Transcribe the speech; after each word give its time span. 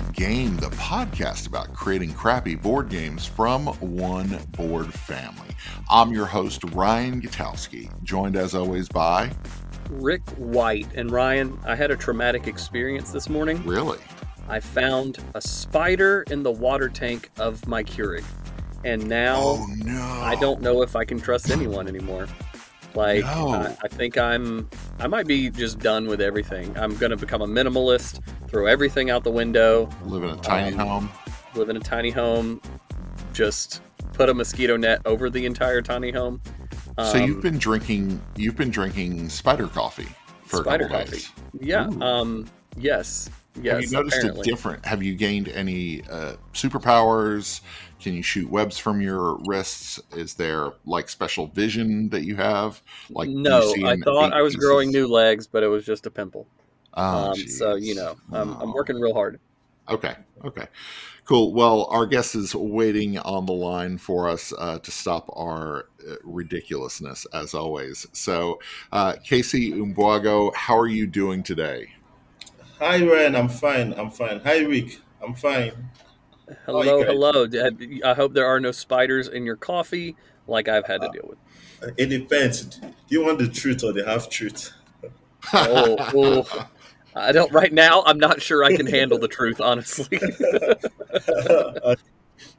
Welcome 0.00 0.14
to 0.14 0.20
Will 0.22 0.26
It 0.26 0.34
Game, 0.34 0.56
the 0.56 0.76
podcast 0.76 1.46
about 1.46 1.74
creating 1.74 2.14
crappy 2.14 2.54
board 2.54 2.88
games 2.88 3.26
from 3.26 3.66
one 3.80 4.38
board 4.50 4.92
family. 4.92 5.48
I'm 5.90 6.10
your 6.12 6.26
host, 6.26 6.64
Ryan 6.72 7.20
Gutowski, 7.20 7.90
joined 8.02 8.36
as 8.36 8.54
always 8.54 8.88
by 8.88 9.30
Rick 9.90 10.22
White. 10.36 10.88
And 10.94 11.10
Ryan, 11.10 11.58
I 11.66 11.74
had 11.74 11.90
a 11.90 11.96
traumatic 11.96 12.46
experience 12.46 13.10
this 13.10 13.28
morning. 13.28 13.62
Really? 13.66 13.98
I 14.48 14.60
found 14.60 15.18
a 15.34 15.40
spider 15.40 16.24
in 16.30 16.42
the 16.42 16.50
water 16.52 16.88
tank 16.88 17.30
of 17.38 17.66
my 17.66 17.82
Keurig. 17.84 18.24
And 18.84 19.06
now 19.06 19.40
Oh 19.42 19.66
no. 19.84 20.00
I 20.22 20.36
don't 20.36 20.62
know 20.62 20.82
if 20.82 20.96
I 20.96 21.04
can 21.04 21.20
trust 21.20 21.50
anyone 21.50 21.86
anymore. 21.88 22.26
Like 22.94 23.24
No. 23.24 23.50
I, 23.50 23.76
I 23.84 23.88
think 23.88 24.16
I'm 24.16 24.68
I 24.98 25.06
might 25.06 25.26
be 25.26 25.50
just 25.50 25.78
done 25.78 26.06
with 26.06 26.20
everything. 26.20 26.76
I'm 26.78 26.96
gonna 26.96 27.16
become 27.16 27.42
a 27.42 27.46
minimalist, 27.46 28.20
throw 28.50 28.66
everything 28.66 29.10
out 29.10 29.22
the 29.24 29.30
window, 29.30 29.88
live 30.04 30.24
in 30.24 30.30
a 30.30 30.36
tiny 30.36 30.76
Um, 30.76 30.86
home. 30.88 31.10
live 31.54 31.68
in 31.68 31.76
a 31.76 31.80
tiny 31.80 32.10
home, 32.10 32.60
just 33.32 33.80
put 34.12 34.28
a 34.28 34.34
mosquito 34.34 34.76
net 34.76 35.00
over 35.04 35.30
the 35.30 35.46
entire 35.46 35.80
tiny 35.80 36.10
home. 36.10 36.40
so 36.98 37.16
you've 37.16 37.36
Um, 37.36 37.40
been 37.42 37.58
drinking 37.58 38.20
you've 38.36 38.56
been 38.56 38.70
drinking 38.70 39.28
spider 39.30 39.68
coffee 39.68 40.08
for 40.44 40.58
Spider 40.58 40.84
a 40.86 40.88
couple 40.88 41.04
coffee. 41.04 41.16
days. 41.18 41.30
Yeah. 41.60 41.88
Ooh. 41.88 42.02
Um 42.02 42.46
yes. 42.76 43.30
Yes. 43.62 43.74
Have 43.74 43.82
you 43.84 43.90
noticed 43.90 44.16
apparently. 44.18 44.40
it 44.48 44.50
different? 44.50 44.84
Have 44.84 45.02
you 45.02 45.14
gained 45.14 45.48
any 45.48 46.02
uh, 46.10 46.34
superpowers? 46.52 47.60
Can 48.00 48.14
you 48.14 48.22
shoot 48.22 48.48
webs 48.50 48.78
from 48.78 49.00
your 49.00 49.38
wrists? 49.46 49.98
Is 50.16 50.34
there 50.34 50.72
like 50.86 51.08
special 51.08 51.46
vision 51.48 52.08
that 52.10 52.24
you 52.24 52.36
have? 52.36 52.80
Like 53.10 53.28
no, 53.28 53.74
I 53.84 53.96
thought 53.96 54.32
I 54.32 54.42
was 54.42 54.54
growing 54.56 54.90
new 54.90 55.06
legs, 55.08 55.46
but 55.46 55.62
it 55.62 55.68
was 55.68 55.84
just 55.84 56.06
a 56.06 56.10
pimple. 56.10 56.46
Oh, 56.94 57.30
um, 57.30 57.36
so 57.36 57.74
you 57.76 57.94
know, 57.94 58.16
I'm, 58.32 58.56
I'm 58.60 58.72
working 58.72 59.00
real 59.00 59.14
hard. 59.14 59.38
Okay. 59.88 60.14
Okay. 60.44 60.66
Cool. 61.24 61.52
Well, 61.52 61.86
our 61.90 62.06
guest 62.06 62.34
is 62.34 62.54
waiting 62.54 63.18
on 63.18 63.46
the 63.46 63.52
line 63.52 63.98
for 63.98 64.28
us 64.28 64.52
uh, 64.58 64.78
to 64.78 64.90
stop 64.90 65.30
our 65.36 65.86
uh, 66.08 66.14
ridiculousness, 66.24 67.26
as 67.32 67.54
always. 67.54 68.06
So, 68.12 68.60
uh, 68.92 69.14
Casey 69.22 69.72
Ogbuagu, 69.72 70.54
how 70.54 70.78
are 70.78 70.86
you 70.88 71.06
doing 71.06 71.42
today? 71.42 71.92
Hi 72.78 73.04
Ryan, 73.04 73.36
I'm 73.36 73.48
fine. 73.48 73.92
I'm 73.94 74.10
fine. 74.10 74.40
Hi 74.40 74.60
Rick, 74.60 75.00
I'm 75.22 75.34
fine. 75.34 75.90
How 76.66 76.78
are 76.78 76.84
you 76.84 77.04
Hello, 77.04 77.44
hello. 77.44 78.00
I 78.04 78.14
hope 78.14 78.32
there 78.32 78.46
are 78.46 78.58
no 78.58 78.72
spiders 78.72 79.28
in 79.28 79.44
your 79.44 79.56
coffee, 79.56 80.16
like 80.46 80.68
I've 80.68 80.86
had 80.86 81.02
to 81.02 81.08
Uh, 81.08 81.12
deal 81.12 81.28
with. 81.28 81.98
It 81.98 82.06
depends. 82.06 82.64
Do 82.78 82.88
you 83.08 83.24
want 83.24 83.38
the 83.38 83.48
truth 83.48 83.84
or 83.84 83.92
the 83.92 84.04
half 84.04 84.28
truth? 84.28 84.72
Oh, 85.52 85.96
oh. 86.14 86.68
I 87.20 87.32
don't. 87.32 87.52
Right 87.52 87.72
now, 87.72 88.02
I'm 88.04 88.18
not 88.18 88.40
sure 88.42 88.64
I 88.64 88.76
can 88.76 88.86
handle 88.86 89.18
the 89.18 89.28
truth. 89.36 89.60
Honestly, 89.60 90.18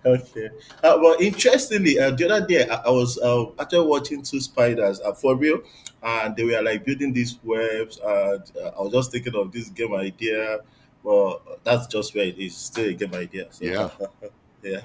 okay. 0.05 0.49
Uh, 0.83 0.97
well, 1.01 1.15
interestingly, 1.19 1.99
uh, 1.99 2.11
the 2.11 2.29
other 2.29 2.47
day 2.47 2.67
I, 2.67 2.75
I 2.75 2.89
was 2.89 3.17
uh, 3.19 3.45
actually 3.59 3.87
watching 3.87 4.21
two 4.21 4.39
spiders 4.39 4.99
uh, 5.01 5.13
for 5.13 5.35
real, 5.35 5.61
and 6.03 6.35
they 6.35 6.43
were 6.43 6.61
like 6.61 6.85
building 6.85 7.13
these 7.13 7.39
webs. 7.43 7.99
And 8.03 8.43
uh, 8.61 8.71
I 8.77 8.81
was 8.81 8.93
just 8.93 9.11
thinking 9.11 9.35
of 9.35 9.51
this 9.51 9.69
game 9.69 9.93
idea. 9.93 10.59
Well, 11.03 11.41
that's 11.63 11.87
just 11.87 12.13
where 12.13 12.25
it 12.25 12.37
is. 12.37 12.55
Still 12.55 12.89
a 12.89 12.93
game 12.93 13.13
idea. 13.15 13.47
So, 13.51 13.65
Yeah. 13.65 13.89
yeah. 14.63 14.81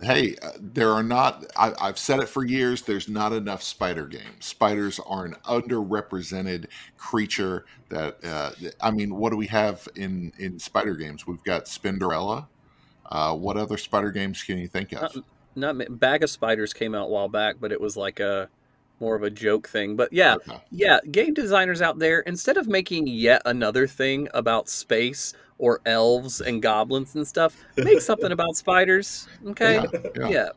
Hey, 0.00 0.36
uh, 0.42 0.52
there 0.58 0.90
are 0.92 1.02
not, 1.02 1.44
I, 1.56 1.72
I've 1.80 1.98
said 1.98 2.20
it 2.20 2.28
for 2.28 2.44
years, 2.44 2.82
there's 2.82 3.08
not 3.08 3.32
enough 3.32 3.62
spider 3.62 4.06
games. 4.06 4.46
Spiders 4.46 4.98
are 5.06 5.24
an 5.24 5.34
underrepresented 5.44 6.66
creature 6.96 7.66
that, 7.90 8.24
uh, 8.24 8.50
I 8.80 8.90
mean, 8.90 9.14
what 9.14 9.30
do 9.30 9.36
we 9.36 9.46
have 9.48 9.86
in, 9.96 10.32
in 10.38 10.58
spider 10.58 10.94
games? 10.94 11.26
We've 11.26 11.42
got 11.44 11.66
Spinderella. 11.66 12.46
Uh, 13.06 13.34
what 13.34 13.56
other 13.56 13.76
spider 13.76 14.10
games 14.10 14.42
can 14.42 14.58
you 14.58 14.68
think 14.68 14.92
of? 14.92 15.14
not, 15.54 15.76
not 15.76 16.00
bag 16.00 16.22
of 16.22 16.30
spiders 16.30 16.72
came 16.72 16.94
out 16.94 17.06
a 17.06 17.10
while 17.10 17.28
back, 17.28 17.56
but 17.60 17.72
it 17.72 17.80
was 17.80 17.96
like 17.96 18.20
a 18.20 18.48
more 19.00 19.16
of 19.16 19.22
a 19.22 19.30
joke 19.30 19.68
thing. 19.68 19.96
But 19.96 20.12
yeah, 20.12 20.36
Okay. 20.36 20.60
yeah, 20.70 21.00
game 21.10 21.34
designers 21.34 21.82
out 21.82 21.98
there, 21.98 22.20
instead 22.20 22.56
of 22.56 22.68
making 22.68 23.06
yet 23.06 23.42
another 23.44 23.86
thing 23.86 24.28
about 24.34 24.68
space 24.68 25.32
or 25.60 25.80
elves 25.86 26.40
and 26.40 26.60
goblins 26.62 27.14
and 27.14 27.26
stuff, 27.26 27.56
make 27.76 28.00
something 28.00 28.32
about 28.32 28.56
spiders. 28.56 29.28
Okay. 29.48 29.74
Yeah, 29.74 30.00
yeah. 30.16 30.28
Yeah. 30.28 30.48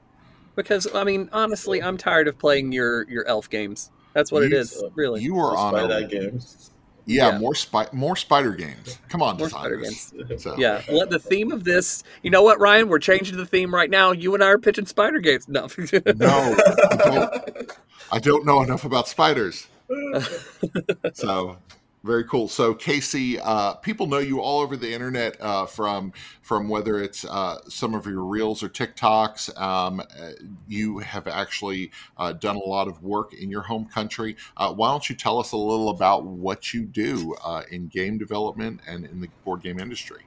Because 0.56 0.88
I 0.96 1.04
mean, 1.04 1.30
honestly, 1.34 1.82
I'm 1.84 1.98
tired 1.98 2.28
of 2.28 2.38
playing 2.40 2.72
your 2.72 3.08
your 3.10 3.26
elf 3.28 3.50
games. 3.50 3.92
That's 4.14 4.32
what 4.32 4.44
it 4.44 4.52
You- 4.52 4.58
is, 4.60 4.84
really. 4.96 5.22
You 5.22 5.38
are 5.40 5.56
on 5.58 5.74
Spider 5.74 6.06
a, 6.06 6.08
games. 6.08 6.72
yeah, 7.06 7.32
Yeah. 7.32 7.40
more 7.40 7.56
spy, 7.56 7.88
more 7.92 8.16
spider 8.16 8.52
games. 8.52 9.00
Come 9.10 9.22
on, 9.24 9.38
More 9.38 9.50
spider 9.50 9.78
designers. 9.78 10.14
So, 10.44 10.56
yeah. 10.58 10.84
Let 10.92 11.10
the 11.10 11.18
theme 11.20 11.52
of 11.52 11.64
this. 11.64 12.04
You 12.22 12.30
know 12.30 12.44
what, 12.44 12.60
Ryan? 12.60 12.88
We're 12.90 13.00
changing 13.00 13.38
the 13.38 13.46
theme 13.48 13.74
right 13.74 13.90
now. 13.90 14.12
You 14.12 14.36
and 14.36 14.44
I 14.44 14.48
are 14.48 14.60
pitching 14.60 14.86
spider 14.86 15.20
games. 15.20 15.48
No. 15.48 15.68
No, 16.16 16.56
I 16.92 16.96
don't, 16.96 17.72
I 18.12 18.20
don't 18.20 18.46
know 18.46 18.62
enough 18.62 18.86
about 18.86 19.08
spiders. 19.08 19.68
so 21.14 21.58
very 22.04 22.24
cool 22.26 22.48
so 22.48 22.74
casey 22.74 23.40
uh, 23.40 23.74
people 23.76 24.08
know 24.08 24.20
you 24.20 24.40
all 24.40 24.60
over 24.60 24.76
the 24.76 24.92
internet 24.92 25.40
uh, 25.40 25.66
from 25.66 26.12
from 26.42 26.68
whether 26.68 27.00
it's 27.00 27.26
uh, 27.26 27.58
some 27.68 27.94
of 27.94 28.06
your 28.06 28.24
reels 28.24 28.62
or 28.62 28.70
tiktoks 28.70 29.56
um, 29.60 30.00
uh, 30.00 30.32
you 30.68 31.00
have 31.00 31.28
actually 31.28 31.92
uh, 32.18 32.34
done 32.34 32.56
a 32.56 32.60
lot 32.60 32.88
of 32.88 33.02
work 33.04 33.34
in 33.34 33.50
your 33.50 33.62
home 33.62 33.86
country 33.86 34.36
uh, 34.58 34.72
why 34.72 34.90
don't 34.90 35.10
you 35.10 35.16
tell 35.16 35.40
us 35.40 35.52
a 35.52 35.58
little 35.58 35.90
about 35.90 36.26
what 36.26 36.74
you 36.74 36.84
do 36.84 37.36
in 37.72 37.88
game 37.88 38.18
development 38.18 38.80
and 38.88 39.06
in 39.06 39.22
the 39.22 39.30
board 39.44 39.62
game 39.62 39.80
industry 39.80 40.24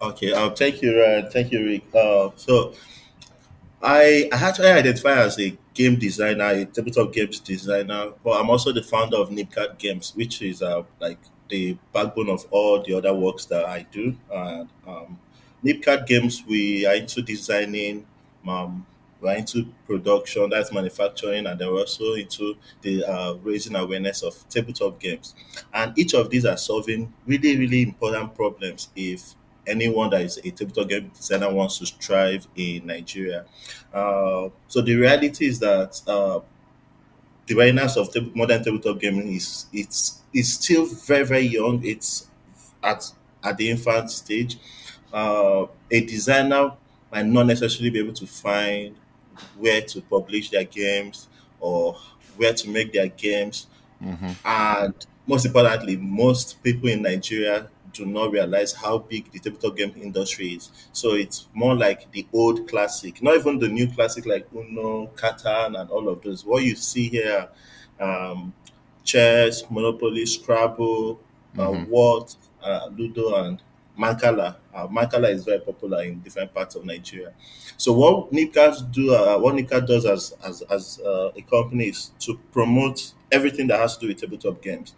Okay, 0.00 0.32
um, 0.32 0.54
thank 0.54 0.82
you, 0.82 0.98
Ryan. 1.00 1.30
Thank 1.30 1.52
you, 1.52 1.64
Rick. 1.64 1.84
Uh, 1.94 2.30
so, 2.36 2.74
I 3.82 4.28
I 4.32 4.36
actually 4.36 4.68
identify 4.68 5.14
as 5.22 5.38
a 5.38 5.56
game 5.76 5.98
designer, 5.98 6.46
a 6.46 6.64
tabletop 6.64 7.12
games 7.12 7.38
designer, 7.38 8.12
but 8.24 8.40
I'm 8.40 8.48
also 8.48 8.72
the 8.72 8.82
founder 8.82 9.18
of 9.18 9.28
Nibcard 9.28 9.78
Games, 9.78 10.12
which 10.16 10.40
is 10.40 10.62
uh, 10.62 10.82
like 11.00 11.18
the 11.50 11.76
backbone 11.92 12.30
of 12.30 12.46
all 12.50 12.82
the 12.82 12.94
other 12.94 13.14
works 13.14 13.44
that 13.46 13.66
I 13.66 13.86
do. 13.92 14.16
And 14.32 14.68
um, 14.86 15.18
Nibcard 15.62 16.06
Games, 16.06 16.42
we 16.48 16.86
are 16.86 16.94
into 16.94 17.20
designing, 17.20 18.06
um, 18.48 18.86
we're 19.20 19.36
into 19.36 19.66
production, 19.86 20.48
that's 20.48 20.72
manufacturing, 20.72 21.46
and 21.46 21.60
then 21.60 21.68
we're 21.68 21.80
also 21.80 22.14
into 22.14 22.56
the 22.80 23.04
uh, 23.04 23.34
raising 23.42 23.76
awareness 23.76 24.22
of 24.22 24.48
tabletop 24.48 24.98
games. 24.98 25.34
And 25.74 25.96
each 25.98 26.14
of 26.14 26.30
these 26.30 26.46
are 26.46 26.56
solving 26.56 27.12
really, 27.26 27.58
really 27.58 27.82
important 27.82 28.34
problems 28.34 28.88
if 28.96 29.34
anyone 29.66 30.10
that 30.10 30.22
is 30.22 30.38
a 30.38 30.50
tabletop 30.50 30.88
game 30.88 31.08
designer 31.14 31.52
wants 31.52 31.78
to 31.78 31.86
strive 31.86 32.46
in 32.56 32.86
Nigeria. 32.86 33.46
Uh, 33.92 34.48
so 34.68 34.80
the 34.82 34.94
reality 34.96 35.46
is 35.46 35.58
that 35.60 36.00
uh, 36.06 36.40
the 37.46 37.54
awareness 37.54 37.96
of 37.96 38.12
tab- 38.12 38.34
modern 38.34 38.62
tabletop 38.62 39.00
gaming 39.00 39.32
is 39.32 39.66
it's 39.72 40.22
it's 40.32 40.50
still 40.54 40.86
very 40.86 41.24
very 41.24 41.46
young. 41.46 41.84
It's 41.84 42.28
at 42.82 43.10
at 43.42 43.56
the 43.56 43.70
infant 43.70 44.10
stage. 44.10 44.58
Uh, 45.12 45.66
a 45.90 46.04
designer 46.04 46.72
might 47.12 47.26
not 47.26 47.46
necessarily 47.46 47.90
be 47.90 48.00
able 48.00 48.12
to 48.14 48.26
find 48.26 48.96
where 49.56 49.82
to 49.82 50.00
publish 50.02 50.50
their 50.50 50.64
games 50.64 51.28
or 51.60 51.96
where 52.36 52.52
to 52.52 52.68
make 52.68 52.92
their 52.92 53.08
games 53.08 53.68
hmm 54.00 54.32
and 54.44 55.06
most 55.26 55.46
importantly, 55.46 55.96
most 55.96 56.62
people 56.62 56.88
in 56.88 57.02
Nigeria 57.02 57.68
do 57.96 58.06
not 58.06 58.30
realize 58.32 58.72
how 58.72 58.98
big 58.98 59.30
the 59.32 59.38
tabletop 59.38 59.76
game 59.76 59.92
industry 60.00 60.48
is. 60.54 60.70
So 60.92 61.14
it's 61.14 61.48
more 61.54 61.74
like 61.74 62.10
the 62.12 62.26
old 62.32 62.68
classic, 62.68 63.22
not 63.22 63.36
even 63.36 63.58
the 63.58 63.68
new 63.68 63.88
classic 63.90 64.26
like 64.26 64.46
Uno, 64.54 65.08
Catan, 65.16 65.80
and 65.80 65.90
all 65.90 66.08
of 66.08 66.22
those. 66.22 66.44
What 66.44 66.62
you 66.64 66.74
see 66.76 67.08
here, 67.08 67.48
um, 68.00 68.52
chess, 69.04 69.62
Monopoly, 69.70 70.26
Scrabble, 70.26 71.20
uh, 71.58 71.68
Mhm. 71.68 71.88
Word, 71.88 72.34
uh, 72.62 72.88
Ludo, 72.96 73.34
and 73.44 73.62
Mancala. 73.98 74.56
Uh, 74.74 74.86
Mancala 74.88 75.30
is 75.30 75.44
very 75.44 75.60
popular 75.60 76.02
in 76.02 76.20
different 76.20 76.52
parts 76.52 76.74
of 76.74 76.84
Nigeria. 76.84 77.32
So 77.78 77.92
what 77.92 78.30
Nibcard 78.32 78.92
do, 78.92 79.14
uh, 79.14 79.38
what 79.38 79.54
Nibcard 79.54 79.86
does 79.86 80.04
as 80.04 80.34
as, 80.44 80.62
as 80.62 81.00
uh, 81.00 81.30
a 81.36 81.42
company 81.42 81.86
is 81.88 82.10
to 82.20 82.38
promote 82.52 83.12
everything 83.32 83.66
that 83.68 83.78
has 83.80 83.96
to 83.96 84.02
do 84.02 84.08
with 84.08 84.20
tabletop 84.20 84.62
games. 84.62 84.94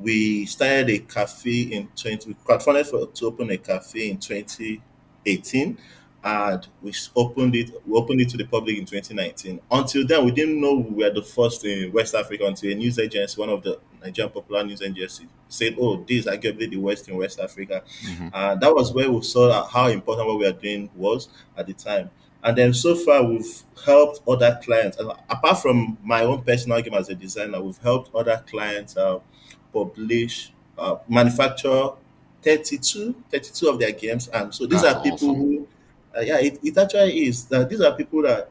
We 0.00 0.46
started 0.46 0.90
a 0.90 0.98
cafe 1.00 1.62
in 1.62 1.88
20, 1.94 2.28
we 2.28 2.34
crowdfunded 2.34 2.86
for, 2.86 3.06
to 3.06 3.26
open 3.26 3.50
a 3.50 3.58
cafe 3.58 4.10
in 4.10 4.18
2018 4.18 5.78
and 6.22 6.66
we 6.82 6.92
opened 7.16 7.54
it, 7.56 7.70
we 7.86 7.96
opened 7.98 8.20
it 8.20 8.28
to 8.30 8.36
the 8.36 8.44
public 8.44 8.76
in 8.78 8.84
2019. 8.84 9.60
Until 9.70 10.06
then, 10.06 10.24
we 10.24 10.30
didn't 10.32 10.60
know 10.60 10.74
we 10.74 11.04
were 11.04 11.10
the 11.10 11.22
first 11.22 11.64
in 11.64 11.92
West 11.92 12.14
Africa 12.14 12.44
until 12.46 12.70
a 12.72 12.74
news 12.74 12.98
agency, 12.98 13.40
one 13.40 13.48
of 13.48 13.62
the 13.62 13.78
Nigerian 14.02 14.32
popular 14.32 14.64
news 14.64 14.82
agencies, 14.82 15.26
said, 15.48 15.76
oh, 15.80 15.96
this 16.08 16.24
is 16.24 16.26
arguably 16.26 16.68
the 16.70 16.76
worst 16.76 17.08
in 17.08 17.16
West 17.16 17.40
Africa. 17.40 17.82
Mhm. 18.04 18.30
And 18.34 18.60
that 18.60 18.74
was 18.74 18.92
where 18.92 19.10
we 19.10 19.22
saw 19.22 19.66
how 19.66 19.88
important 19.88 20.28
what 20.28 20.38
we 20.38 20.46
are 20.46 20.52
doing 20.52 20.90
was 20.94 21.28
at 21.56 21.66
the 21.66 21.72
time. 21.74 22.10
And 22.42 22.56
then 22.56 22.72
so 22.72 22.94
far, 22.94 23.22
we've 23.22 23.62
helped 23.84 24.20
other 24.26 24.58
clients. 24.62 24.98
And 24.98 25.10
apart 25.28 25.60
from 25.60 25.98
my 26.02 26.22
own 26.22 26.42
personal 26.42 26.80
game 26.80 26.94
as 26.94 27.08
a 27.10 27.14
designer, 27.14 27.60
we've 27.62 27.76
helped 27.78 28.14
other 28.14 28.42
clients 28.46 28.96
uh, 28.96 29.18
publish, 29.72 30.52
uh, 30.78 30.96
manufacture 31.08 31.90
32, 32.42 33.14
32 33.30 33.68
of 33.68 33.78
their 33.78 33.92
games, 33.92 34.28
and 34.28 34.54
so 34.54 34.66
these 34.66 34.82
That's 34.82 34.96
are 34.96 35.02
people 35.02 35.30
awesome. 35.30 35.34
who, 35.36 35.68
uh, 36.16 36.20
yeah, 36.20 36.38
it, 36.38 36.58
it 36.62 36.78
actually 36.78 37.26
is 37.26 37.44
that 37.46 37.68
these 37.68 37.80
are 37.80 37.94
people 37.94 38.22
that 38.22 38.50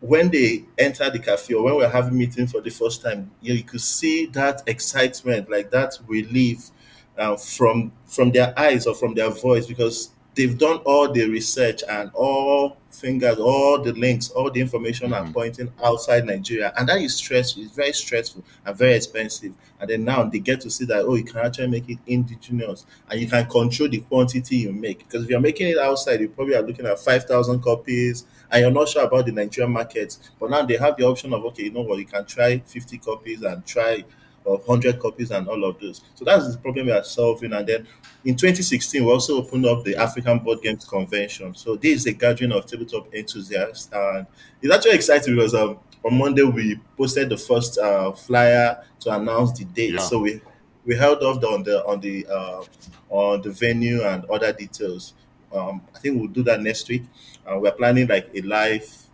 when 0.00 0.30
they 0.30 0.64
enter 0.78 1.08
the 1.10 1.18
cafe 1.18 1.54
or 1.54 1.64
when 1.64 1.76
we're 1.76 1.88
having 1.88 2.16
meeting 2.16 2.46
for 2.46 2.60
the 2.60 2.70
first 2.70 3.02
time, 3.02 3.30
you, 3.40 3.54
you 3.54 3.64
could 3.64 3.80
see 3.80 4.26
that 4.26 4.62
excitement, 4.66 5.50
like 5.50 5.70
that 5.70 5.98
relief 6.06 6.70
uh, 7.18 7.36
from 7.36 7.92
from 8.06 8.30
their 8.30 8.58
eyes 8.58 8.86
or 8.86 8.94
from 8.94 9.14
their 9.14 9.30
voice 9.30 9.66
because 9.66 10.10
they've 10.36 10.56
done 10.58 10.78
all 10.84 11.10
the 11.10 11.28
research 11.28 11.82
and 11.88 12.10
all 12.14 12.76
fingers, 12.90 13.38
all 13.38 13.82
the 13.82 13.92
links, 13.92 14.30
all 14.30 14.50
the 14.50 14.60
information 14.60 15.12
are 15.12 15.24
Mhm. 15.24 15.32
pointing 15.34 15.72
outside 15.84 16.24
Nigeria, 16.24 16.72
and 16.78 16.88
that 16.88 17.00
is 17.00 17.14
stressful. 17.16 17.62
It's 17.62 17.72
very 17.74 17.92
stressful 17.92 18.42
and 18.64 18.76
very 18.76 18.94
expensive. 18.94 19.52
And 19.80 19.90
then 19.90 20.04
now 20.04 20.24
they 20.24 20.38
get 20.38 20.60
to 20.62 20.70
see 20.70 20.86
that 20.86 21.04
oh, 21.04 21.14
you 21.14 21.24
can 21.24 21.38
actually 21.44 21.68
make 21.68 21.88
it 21.90 21.98
indigenous, 22.06 22.86
and 23.10 23.20
you 23.20 23.26
can 23.28 23.46
control 23.46 23.88
the 23.88 23.98
quantity 24.00 24.56
you 24.56 24.72
make. 24.72 24.98
Because 25.00 25.24
if 25.24 25.30
you're 25.30 25.40
making 25.40 25.68
it 25.68 25.78
outside, 25.78 26.20
you 26.20 26.28
probably 26.28 26.54
are 26.54 26.62
looking 26.62 26.86
at 26.86 26.98
five 26.98 27.24
thousand 27.24 27.60
copies, 27.60 28.24
and 28.50 28.62
you're 28.62 28.70
not 28.70 28.88
sure 28.88 29.04
about 29.04 29.26
the 29.26 29.32
Nigerian 29.32 29.72
market. 29.72 30.16
But 30.40 30.50
now 30.50 30.64
they 30.64 30.76
have 30.76 30.96
the 30.96 31.04
option 31.04 31.32
of 31.34 31.44
okay, 31.46 31.64
you 31.64 31.72
know 31.72 31.82
what, 31.82 31.98
you 31.98 32.06
can 32.06 32.24
try 32.24 32.58
fifty 32.66 32.98
copies 32.98 33.42
and 33.42 33.64
try 33.66 34.04
or 34.46 34.58
100 34.58 35.00
copies 35.00 35.30
and 35.30 35.48
all 35.48 35.64
of 35.64 35.78
those. 35.80 36.00
So 36.14 36.24
that's 36.24 36.50
the 36.50 36.58
problem 36.58 36.86
we 36.86 36.92
are 36.92 37.04
solving. 37.04 37.52
And 37.52 37.66
then 37.66 37.86
in 38.24 38.36
2016, 38.36 39.04
we 39.04 39.10
also 39.10 39.38
opened 39.38 39.66
up 39.66 39.84
the 39.84 39.96
African 39.96 40.38
Board 40.38 40.62
Games 40.62 40.84
Convention. 40.84 41.54
So 41.54 41.76
this 41.76 42.00
is 42.00 42.06
a 42.06 42.12
gathering 42.12 42.52
of 42.52 42.66
tabletop 42.66 43.12
enthusiasts. 43.14 43.90
And 43.92 44.26
it's 44.62 44.72
actually 44.72 44.94
exciting 44.94 45.34
because 45.34 45.54
um, 45.54 45.78
on 46.04 46.16
Monday 46.16 46.42
we 46.42 46.80
posted 46.96 47.28
the 47.28 47.36
first 47.36 47.78
uh, 47.78 48.12
flyer 48.12 48.82
to 49.00 49.10
announce 49.14 49.52
the 49.58 49.64
date. 49.64 49.94
Yeah. 49.94 50.00
So 50.00 50.20
we 50.20 50.40
we 50.84 50.94
held 50.96 51.22
off 51.22 51.42
on 51.44 51.64
the 51.64 51.84
on 51.84 52.00
the 52.00 52.26
uh, 52.26 52.62
on 53.10 53.42
the 53.42 53.50
venue 53.50 54.02
and 54.02 54.24
other 54.26 54.52
details. 54.52 55.14
Um, 55.52 55.80
I 55.94 55.98
think 55.98 56.18
we'll 56.18 56.28
do 56.28 56.42
that 56.44 56.60
next 56.60 56.88
week. 56.88 57.02
Uh, 57.46 57.58
we're 57.58 57.72
planning 57.72 58.06
like 58.06 58.30
a 58.34 58.40
live 58.42 59.05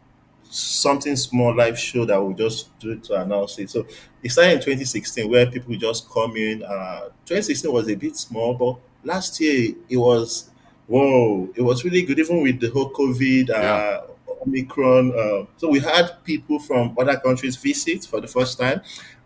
something 0.52 1.16
small 1.16 1.56
live 1.56 1.78
show 1.78 2.04
that 2.04 2.22
we'll 2.22 2.34
just 2.34 2.78
do 2.78 2.98
to 2.98 3.20
announce 3.22 3.58
it. 3.58 3.70
So 3.70 3.86
it 4.22 4.30
started 4.30 4.52
in 4.54 4.60
2016 4.60 5.30
where 5.30 5.46
people 5.50 5.74
just 5.76 6.08
come 6.10 6.36
in. 6.36 6.62
Uh, 6.62 7.08
2016 7.24 7.72
was 7.72 7.88
a 7.88 7.94
bit 7.94 8.16
small, 8.16 8.54
but 8.54 8.76
last 9.04 9.40
year 9.40 9.74
it 9.88 9.96
was 9.96 10.50
whoa, 10.86 11.48
it 11.54 11.62
was 11.62 11.84
really 11.84 12.02
good, 12.02 12.18
even 12.18 12.42
with 12.42 12.60
the 12.60 12.68
whole 12.70 12.92
COVID, 12.92 13.50
uh, 13.50 13.52
Yeah. 13.54 14.00
Omicron. 14.46 15.12
Uh, 15.12 15.46
so 15.56 15.68
we 15.68 15.78
had 15.80 16.22
people 16.24 16.58
from 16.58 16.94
other 16.98 17.16
countries 17.16 17.56
visit 17.56 18.04
for 18.04 18.20
the 18.20 18.26
first 18.26 18.58
time, 18.58 18.80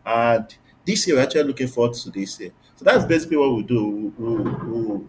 and 0.04 0.54
this 0.84 1.06
year 1.06 1.16
we're 1.16 1.22
actually 1.22 1.44
looking 1.44 1.68
forward 1.68 1.94
to 1.94 2.10
this 2.10 2.38
year. 2.38 2.50
So 2.76 2.84
that's 2.84 3.04
basically 3.04 3.38
what 3.38 3.54
we 3.56 3.62
do. 3.62 4.12
We, 4.18 4.26
we, 4.26 4.42
we, 4.80 5.04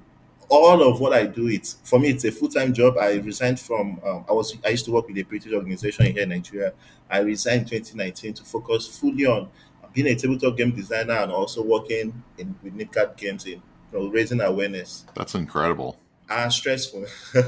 all 0.49 0.81
of 0.81 0.99
what 0.99 1.13
I 1.13 1.25
do, 1.25 1.47
it's 1.47 1.77
for 1.83 1.99
me, 1.99 2.09
it's 2.09 2.23
a 2.25 2.31
full 2.31 2.49
time 2.49 2.73
job. 2.73 2.97
I 2.97 3.13
resigned 3.15 3.59
from. 3.59 3.99
Um, 4.05 4.25
I 4.29 4.33
was 4.33 4.57
I 4.65 4.69
used 4.69 4.85
to 4.85 4.91
work 4.91 5.07
with 5.07 5.17
a 5.17 5.23
British 5.23 5.53
organization 5.53 6.05
here 6.07 6.23
in 6.23 6.29
Nigeria. 6.29 6.73
I 7.09 7.19
resigned 7.19 7.71
in 7.71 7.79
2019 7.79 8.33
to 8.35 8.43
focus 8.43 8.87
fully 8.87 9.25
on 9.25 9.49
being 9.93 10.07
a 10.07 10.15
tabletop 10.15 10.57
game 10.57 10.71
designer 10.71 11.13
and 11.13 11.31
also 11.31 11.63
working 11.63 12.23
in 12.37 12.55
with 12.63 12.77
Nibcard 12.77 13.17
Games 13.17 13.45
in 13.45 13.61
you 13.93 13.99
know, 13.99 14.07
raising 14.09 14.41
awareness 14.41 15.05
That's 15.15 15.33
incredible. 15.35 15.97
and 16.29 16.51
stressful. 16.51 17.05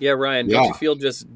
Yeah, 0.00 0.12
Ryan, 0.12 0.48
don't 0.48 0.64
you 0.64 0.74
feel 0.74 0.96
just 0.96 1.26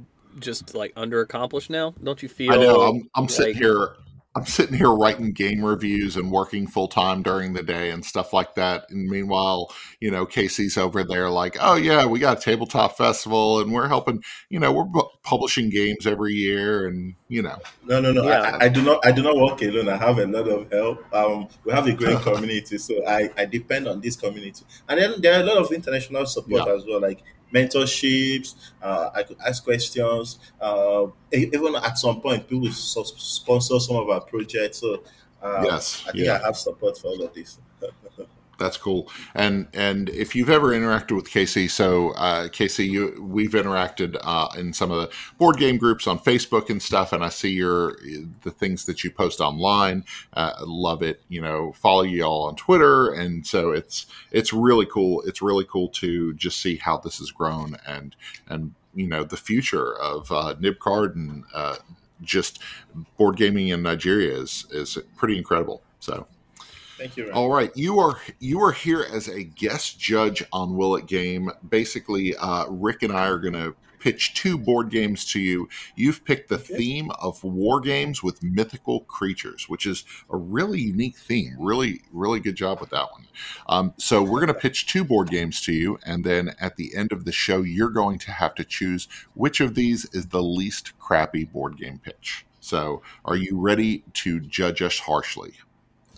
just 0.40 0.74
like 0.74 0.92
under 0.96 1.20
accomplished 1.20 1.70
now? 1.70 1.94
Don't 2.02 2.20
you 2.22 2.28
feel 2.28 2.52
I 2.52 2.56
know. 2.56 2.80
I'm 2.80 3.08
I'm 3.14 3.28
sitting 3.28 3.54
here. 3.54 3.96
I'm 4.36 4.46
sitting 4.46 4.76
here 4.76 4.90
writing 4.90 5.30
game 5.32 5.64
reviews 5.64 6.16
and 6.16 6.30
working 6.30 6.66
full 6.66 6.88
time 6.88 7.22
during 7.22 7.52
the 7.52 7.62
day 7.62 7.90
and 7.90 8.04
stuff 8.04 8.32
like 8.32 8.56
that. 8.56 8.84
And 8.90 9.08
meanwhile, 9.08 9.72
you 10.00 10.10
know, 10.10 10.26
Casey's 10.26 10.76
over 10.76 11.04
there 11.04 11.30
like, 11.30 11.56
oh 11.60 11.76
yeah, 11.76 12.04
we 12.04 12.18
got 12.18 12.38
a 12.38 12.40
tabletop 12.40 12.96
festival 12.96 13.60
and 13.60 13.72
we're 13.72 13.86
helping. 13.86 14.22
You 14.48 14.58
know, 14.58 14.72
we're 14.72 14.84
bu- 14.84 15.08
publishing 15.22 15.70
games 15.70 16.06
every 16.06 16.32
year, 16.32 16.86
and 16.88 17.14
you 17.28 17.42
know, 17.42 17.58
No, 17.84 18.00
no, 18.00 18.12
no. 18.12 18.24
Yeah. 18.24 18.58
I, 18.60 18.64
I 18.64 18.68
do 18.68 18.82
not. 18.82 19.06
I 19.06 19.12
do 19.12 19.22
not 19.22 19.36
work 19.36 19.62
alone. 19.62 19.88
I 19.88 19.96
have 19.96 20.18
a 20.18 20.26
lot 20.26 20.48
of 20.48 20.72
help. 20.72 21.14
Um, 21.14 21.48
we 21.64 21.72
have 21.72 21.86
a 21.86 21.92
great 21.92 22.18
community, 22.22 22.78
so 22.78 23.06
I, 23.06 23.30
I 23.36 23.44
depend 23.44 23.86
on 23.86 24.00
this 24.00 24.16
community. 24.16 24.64
And 24.88 25.00
then 25.00 25.20
there 25.20 25.38
are 25.38 25.42
a 25.42 25.46
lot 25.46 25.58
of 25.58 25.70
international 25.72 26.26
support 26.26 26.66
Yeah. 26.66 26.74
as 26.74 26.84
well, 26.86 27.00
like 27.00 27.22
mentorships. 27.54 28.54
Uh, 28.82 29.10
I 29.14 29.22
could 29.22 29.36
ask 29.46 29.62
questions. 29.64 30.38
Uh, 30.60 31.06
even 31.32 31.74
at 31.76 31.98
some 31.98 32.20
point, 32.20 32.48
people 32.48 32.70
so- 32.72 33.04
sponsor 33.04 33.78
some 33.80 33.96
of 33.96 34.08
our 34.10 34.20
projects. 34.20 34.78
So 34.78 35.02
uh, 35.42 35.62
yes, 35.64 36.04
I 36.08 36.12
think 36.12 36.24
yeah. 36.24 36.38
I 36.42 36.46
have 36.46 36.56
support 36.56 36.98
for 36.98 37.08
all 37.08 37.22
of 37.22 37.34
this. 37.34 37.58
That's 38.58 38.76
cool. 38.76 39.10
And 39.34 39.68
and 39.74 40.08
if 40.10 40.34
you've 40.34 40.50
ever 40.50 40.68
interacted 40.68 41.16
with 41.16 41.30
Casey, 41.30 41.68
so 41.68 42.10
uh, 42.12 42.48
Casey, 42.48 42.86
you 42.86 43.20
we've 43.20 43.52
interacted 43.52 44.16
uh, 44.22 44.48
in 44.56 44.72
some 44.72 44.90
of 44.90 45.00
the 45.00 45.10
board 45.38 45.56
game 45.56 45.76
groups 45.76 46.06
on 46.06 46.18
Facebook 46.18 46.70
and 46.70 46.80
stuff, 46.80 47.12
and 47.12 47.24
I 47.24 47.28
see 47.28 47.50
your 47.50 47.96
the 48.42 48.50
things 48.50 48.84
that 48.86 49.04
you 49.04 49.10
post 49.10 49.40
online. 49.40 50.04
Uh, 50.32 50.52
love 50.60 51.02
it. 51.02 51.22
You 51.28 51.40
know, 51.40 51.72
follow 51.72 52.02
you 52.02 52.22
all 52.22 52.44
on 52.44 52.56
Twitter, 52.56 53.12
and 53.12 53.46
so 53.46 53.72
it's 53.72 54.06
it's 54.30 54.52
really 54.52 54.86
cool. 54.86 55.22
It's 55.22 55.42
really 55.42 55.64
cool 55.64 55.88
to 55.88 56.32
just 56.34 56.60
see 56.60 56.76
how 56.76 56.98
this 56.98 57.18
has 57.18 57.30
grown 57.30 57.76
and 57.86 58.14
and 58.48 58.74
you 58.94 59.06
know 59.06 59.24
the 59.24 59.36
future 59.36 59.96
of 59.98 60.30
uh, 60.30 60.54
Nibcard 60.60 61.14
and 61.16 61.44
uh, 61.52 61.76
just 62.22 62.60
board 63.16 63.36
gaming 63.36 63.68
in 63.68 63.82
Nigeria 63.82 64.36
is 64.36 64.66
is 64.70 64.98
pretty 65.16 65.38
incredible. 65.38 65.82
So. 66.00 66.26
Thank 67.04 67.18
you. 67.18 67.24
Ryan. 67.24 67.36
All 67.36 67.50
right, 67.52 67.70
you 67.76 67.98
are 68.00 68.18
you 68.40 68.62
are 68.62 68.72
here 68.72 69.04
as 69.12 69.28
a 69.28 69.42
guest 69.44 70.00
judge 70.00 70.42
on 70.54 70.74
Will 70.74 70.96
It 70.96 71.04
Game. 71.04 71.50
Basically, 71.68 72.34
uh, 72.34 72.64
Rick 72.70 73.02
and 73.02 73.12
I 73.12 73.26
are 73.26 73.36
going 73.36 73.52
to 73.52 73.76
pitch 73.98 74.32
two 74.32 74.56
board 74.56 74.88
games 74.88 75.30
to 75.32 75.38
you. 75.38 75.68
You've 75.96 76.24
picked 76.24 76.48
the 76.48 76.54
Okay. 76.54 76.78
theme 76.78 77.10
of 77.20 77.44
war 77.44 77.80
games 77.80 78.22
with 78.22 78.42
mythical 78.42 79.00
creatures, 79.00 79.68
which 79.68 79.84
is 79.84 80.04
a 80.30 80.38
really 80.38 80.80
unique 80.80 81.18
theme. 81.18 81.54
Really, 81.58 82.00
really 82.10 82.40
good 82.40 82.56
job 82.56 82.80
with 82.80 82.88
that 82.90 83.12
one. 83.12 83.26
Um, 83.68 83.92
so 83.98 84.22
we're 84.22 84.40
going 84.40 84.46
to 84.46 84.54
pitch 84.54 84.86
two 84.86 85.04
board 85.04 85.28
games 85.28 85.60
to 85.62 85.74
you, 85.74 85.98
and 86.06 86.24
then 86.24 86.54
at 86.58 86.76
the 86.76 86.96
end 86.96 87.12
of 87.12 87.26
the 87.26 87.32
show, 87.32 87.60
you're 87.60 87.90
going 87.90 88.18
to 88.20 88.30
have 88.32 88.54
to 88.54 88.64
choose 88.64 89.08
which 89.34 89.60
of 89.60 89.74
these 89.74 90.06
is 90.14 90.28
the 90.28 90.42
least 90.42 90.98
crappy 90.98 91.44
board 91.44 91.76
game 91.76 91.98
pitch. 92.02 92.46
So, 92.60 93.02
are 93.26 93.36
you 93.36 93.60
ready 93.60 94.04
to 94.14 94.40
judge 94.40 94.80
us 94.80 95.00
harshly? 95.00 95.52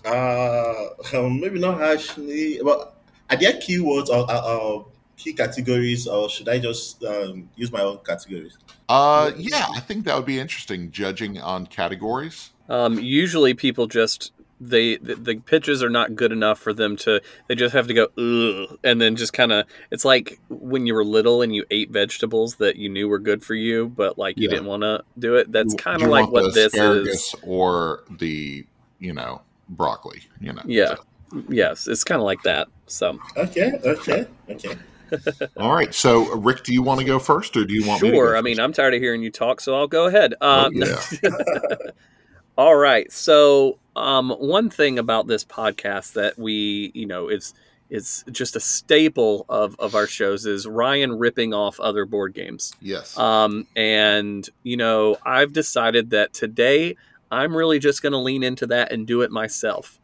Uh, 0.06 0.88
um, 1.14 1.40
maybe 1.40 1.58
not 1.58 1.78
harshly, 1.78 2.60
but 2.62 2.96
are 3.28 3.36
there 3.36 3.54
keywords 3.54 4.08
or 4.08 4.30
uh, 4.30 4.34
uh, 4.34 4.82
key 5.16 5.32
categories, 5.32 6.06
or 6.06 6.28
should 6.30 6.48
I 6.48 6.58
just 6.58 7.02
um, 7.04 7.48
use 7.56 7.72
my 7.72 7.80
own 7.80 7.98
categories? 8.06 8.56
Uh, 8.88 9.32
yeah, 9.36 9.66
I 9.74 9.80
think 9.80 10.04
that 10.04 10.14
would 10.16 10.26
be 10.26 10.38
interesting. 10.38 10.90
Judging 10.90 11.40
on 11.40 11.66
categories. 11.66 12.50
Um, 12.68 12.98
usually 12.98 13.54
people 13.54 13.86
just 13.86 14.32
they 14.60 14.96
the, 14.96 15.14
the 15.14 15.36
pitches 15.36 15.82
are 15.82 15.90
not 15.90 16.14
good 16.16 16.32
enough 16.32 16.58
for 16.58 16.72
them 16.72 16.96
to 16.96 17.20
they 17.46 17.54
just 17.54 17.74
have 17.74 17.86
to 17.88 17.94
go 17.94 18.04
Ugh, 18.16 18.78
and 18.82 19.00
then 19.00 19.16
just 19.16 19.32
kind 19.32 19.52
of 19.52 19.66
it's 19.90 20.04
like 20.04 20.38
when 20.48 20.86
you 20.86 20.94
were 20.94 21.04
little 21.04 21.42
and 21.42 21.54
you 21.54 21.64
ate 21.70 21.90
vegetables 21.90 22.56
that 22.56 22.76
you 22.76 22.88
knew 22.88 23.06
were 23.08 23.18
good 23.18 23.44
for 23.44 23.54
you 23.54 23.88
but 23.88 24.18
like 24.18 24.36
you 24.38 24.44
Yeah. 24.44 24.54
didn't 24.56 24.66
want 24.66 24.82
to 24.82 25.04
do 25.18 25.36
it 25.36 25.52
that's 25.52 25.74
kind 25.74 26.02
of 26.02 26.08
like 26.08 26.30
what 26.30 26.54
this 26.54 26.74
is 26.74 27.34
or 27.42 28.04
the 28.18 28.64
you 28.98 29.12
know 29.12 29.42
broccoli. 29.68 30.22
You 30.40 30.52
know. 30.52 30.62
Yeah. 30.64 30.94
So- 30.96 31.04
yes 31.48 31.88
it's 31.88 32.04
kind 32.04 32.20
of 32.20 32.24
like 32.24 32.42
that 32.44 32.68
so 32.86 33.18
Okay, 33.36 33.72
okay, 33.84 34.26
okay. 34.48 34.76
all 35.56 35.74
right. 35.74 35.94
So, 35.94 36.34
Rick, 36.34 36.64
do 36.64 36.72
you 36.72 36.82
want 36.82 36.98
to 37.00 37.06
go 37.06 37.18
first, 37.18 37.56
or 37.56 37.64
do 37.64 37.74
you 37.74 37.86
want 37.86 38.02
me 38.02 38.10
to 38.10 38.14
sure 38.14 38.32
go 38.32 38.38
i 38.38 38.40
mean 38.40 38.58
i'm 38.58 38.72
tired 38.72 38.94
of 38.94 39.00
hearing 39.00 39.22
you 39.22 39.30
talk 39.30 39.60
so 39.60 39.74
i'll 39.74 39.86
go 39.86 40.06
ahead 40.06 40.34
um, 40.40 40.72
Oh, 40.82 41.76
all 42.58 42.76
right 42.76 43.10
so 43.12 43.78
um, 43.94 44.30
one 44.30 44.68
thing 44.70 44.98
about 44.98 45.26
this 45.26 45.44
podcast 45.44 46.12
that 46.14 46.38
we 46.38 46.90
you 46.94 47.06
know 47.06 47.28
is 47.28 47.54
is 47.88 48.24
just 48.32 48.56
a 48.56 48.60
staple 48.60 49.46
of 49.48 49.76
of 49.78 49.94
our 49.94 50.06
shows 50.06 50.44
is 50.46 50.66
ryan 50.66 51.18
ripping 51.18 51.54
off 51.54 51.78
other 51.80 52.04
board 52.04 52.34
games 52.34 52.72
yes. 52.80 53.16
um, 53.18 53.66
and 53.76 54.48
you 54.62 54.76
know 54.76 55.16
i've 55.24 55.52
decided 55.52 56.10
that 56.10 56.32
today 56.32 56.96
i'm 57.30 57.56
really 57.56 57.78
just 57.78 58.02
going 58.02 58.12
to 58.12 58.18
lean 58.18 58.42
into 58.42 58.66
that 58.66 58.92
and 58.92 59.06
do 59.06 59.22
it 59.22 59.30
myself 59.30 59.98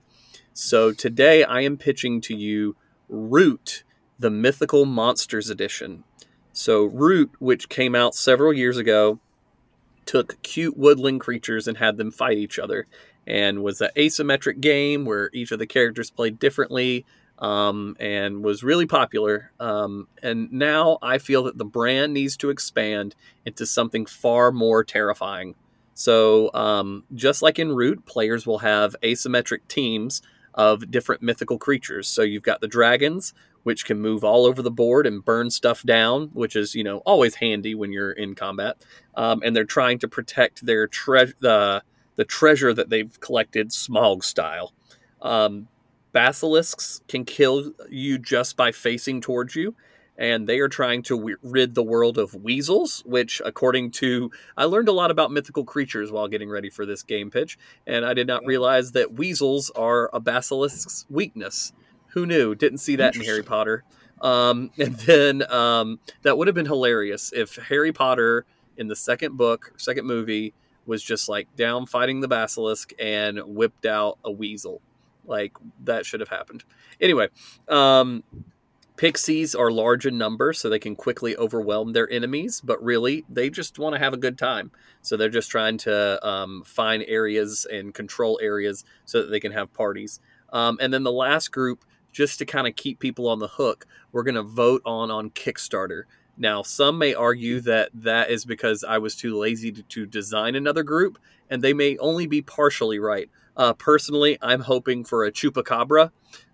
so 0.52 0.92
today 0.92 1.44
i 1.44 1.60
am 1.60 1.76
pitching 1.76 2.20
to 2.20 2.34
you 2.34 2.76
root 3.08 3.84
the 4.18 4.30
mythical 4.30 4.84
monsters 4.84 5.50
edition 5.50 6.04
so 6.52 6.84
root 6.84 7.30
which 7.38 7.68
came 7.68 7.94
out 7.94 8.14
several 8.14 8.52
years 8.52 8.76
ago 8.76 9.18
took 10.04 10.40
cute 10.42 10.76
woodland 10.76 11.20
creatures 11.20 11.68
and 11.68 11.78
had 11.78 11.96
them 11.96 12.10
fight 12.10 12.36
each 12.38 12.58
other 12.58 12.86
and 13.26 13.62
was 13.62 13.80
an 13.80 13.90
asymmetric 13.96 14.60
game 14.60 15.04
where 15.04 15.30
each 15.32 15.52
of 15.52 15.58
the 15.58 15.66
characters 15.66 16.10
played 16.10 16.38
differently 16.38 17.04
um, 17.38 17.96
and 17.98 18.44
was 18.44 18.62
really 18.62 18.86
popular. 18.86 19.52
Um, 19.58 20.08
and 20.22 20.52
now 20.52 20.98
I 21.02 21.18
feel 21.18 21.44
that 21.44 21.58
the 21.58 21.64
brand 21.64 22.14
needs 22.14 22.36
to 22.38 22.50
expand 22.50 23.14
into 23.44 23.66
something 23.66 24.06
far 24.06 24.52
more 24.52 24.84
terrifying. 24.84 25.54
So, 25.94 26.50
um, 26.54 27.04
just 27.14 27.42
like 27.42 27.58
in 27.58 27.72
Root, 27.72 28.06
players 28.06 28.46
will 28.46 28.58
have 28.58 28.96
asymmetric 29.02 29.60
teams 29.68 30.22
of 30.54 30.90
different 30.90 31.22
mythical 31.22 31.58
creatures. 31.58 32.08
So 32.08 32.22
you've 32.22 32.42
got 32.42 32.60
the 32.60 32.68
dragons, 32.68 33.32
which 33.62 33.84
can 33.84 34.00
move 34.00 34.24
all 34.24 34.44
over 34.44 34.62
the 34.62 34.70
board 34.70 35.06
and 35.06 35.24
burn 35.24 35.50
stuff 35.50 35.82
down, 35.82 36.30
which 36.32 36.56
is 36.56 36.74
you 36.74 36.84
know 36.84 36.98
always 36.98 37.36
handy 37.36 37.74
when 37.74 37.92
you're 37.92 38.12
in 38.12 38.34
combat. 38.34 38.84
Um, 39.14 39.42
and 39.44 39.54
they're 39.54 39.64
trying 39.64 39.98
to 40.00 40.08
protect 40.08 40.64
their 40.66 40.86
tre- 40.86 41.32
the 41.40 41.82
the 42.16 42.24
treasure 42.24 42.74
that 42.74 42.90
they've 42.90 43.18
collected, 43.20 43.70
Smaug 43.70 44.22
style. 44.22 44.72
Um, 45.22 45.68
basilisks 46.12 47.00
can 47.08 47.24
kill 47.24 47.72
you 47.88 48.18
just 48.18 48.56
by 48.56 48.72
facing 48.72 49.20
towards 49.20 49.56
you 49.56 49.74
and 50.18 50.46
they 50.46 50.58
are 50.60 50.68
trying 50.68 51.02
to 51.02 51.36
rid 51.42 51.74
the 51.74 51.82
world 51.82 52.18
of 52.18 52.34
weasels, 52.34 53.02
which, 53.06 53.40
according 53.44 53.90
to, 53.92 54.30
I 54.56 54.64
learned 54.64 54.88
a 54.88 54.92
lot 54.92 55.10
about 55.10 55.32
mythical 55.32 55.64
creatures 55.64 56.12
while 56.12 56.28
getting 56.28 56.50
ready 56.50 56.70
for 56.70 56.84
this 56.84 57.02
game 57.02 57.30
pitch, 57.30 57.58
and 57.86 58.04
I 58.04 58.14
did 58.14 58.26
not 58.26 58.44
realize 58.44 58.92
that 58.92 59.14
weasels 59.14 59.70
are 59.74 60.10
a 60.12 60.20
basilisk's 60.20 61.06
weakness. 61.08 61.72
Who 62.08 62.26
knew? 62.26 62.54
Didn't 62.54 62.78
see 62.78 62.96
that 62.96 63.16
in 63.16 63.22
Harry 63.22 63.42
Potter. 63.42 63.84
Um, 64.20 64.70
and 64.78 64.96
then 64.96 65.50
um, 65.50 65.98
that 66.22 66.36
would 66.36 66.46
have 66.46 66.54
been 66.54 66.66
hilarious 66.66 67.32
if 67.34 67.56
Harry 67.56 67.92
Potter 67.92 68.44
in 68.76 68.88
the 68.88 68.96
second 68.96 69.36
book, 69.36 69.72
second 69.76 70.06
movie, 70.06 70.54
was 70.84 71.02
just 71.02 71.28
like 71.28 71.54
down 71.56 71.86
fighting 71.86 72.20
the 72.20 72.28
basilisk 72.28 72.92
and 72.98 73.38
whipped 73.44 73.86
out 73.86 74.18
a 74.24 74.30
weasel. 74.30 74.80
Like 75.24 75.52
that 75.84 76.04
should 76.04 76.20
have 76.20 76.28
happened. 76.28 76.64
Anyway, 77.00 77.28
um, 77.68 78.24
Pixies 78.96 79.54
are 79.54 79.70
large 79.70 80.06
in 80.06 80.18
number, 80.18 80.52
so 80.52 80.68
they 80.68 80.78
can 80.78 80.94
quickly 80.94 81.36
overwhelm 81.36 81.92
their 81.92 82.10
enemies, 82.10 82.60
but 82.60 82.82
really, 82.82 83.24
they 83.28 83.48
just 83.48 83.78
want 83.78 83.94
to 83.94 83.98
have 83.98 84.12
a 84.12 84.18
good 84.18 84.36
time. 84.36 84.70
So 85.00 85.16
they're 85.16 85.28
just 85.28 85.50
trying 85.50 85.78
to 85.78 86.24
um, 86.26 86.62
find 86.64 87.02
areas 87.08 87.66
and 87.70 87.94
control 87.94 88.38
areas 88.42 88.84
so 89.04 89.22
that 89.22 89.30
they 89.30 89.40
can 89.40 89.52
have 89.52 89.72
parties. 89.72 90.20
Um, 90.52 90.78
and 90.80 90.92
then 90.92 91.02
the 91.02 91.12
last 91.12 91.50
group, 91.50 91.84
just 92.12 92.38
to 92.38 92.44
kind 92.44 92.68
of 92.68 92.76
keep 92.76 93.00
people 93.00 93.28
on 93.28 93.38
the 93.38 93.48
hook, 93.48 93.86
we're 94.12 94.22
going 94.22 94.34
to 94.34 94.42
vote 94.42 94.82
on 94.84 95.10
on 95.10 95.30
Kickstarter. 95.30 96.02
Now, 96.36 96.62
some 96.62 96.98
may 96.98 97.14
argue 97.14 97.60
that 97.60 97.90
that 97.94 98.30
is 98.30 98.44
because 98.44 98.84
I 98.84 98.98
was 98.98 99.16
too 99.16 99.36
lazy 99.36 99.72
to, 99.72 99.82
to 99.82 100.06
design 100.06 100.54
another 100.54 100.82
group, 100.82 101.18
and 101.50 101.62
they 101.62 101.72
may 101.72 101.96
only 101.98 102.26
be 102.26 102.42
partially 102.42 102.98
right. 102.98 103.30
Uh, 103.56 103.72
personally, 103.72 104.38
I'm 104.40 104.60
hoping 104.60 105.04
for 105.04 105.24
a 105.24 105.32
Chupacabra, 105.32 106.10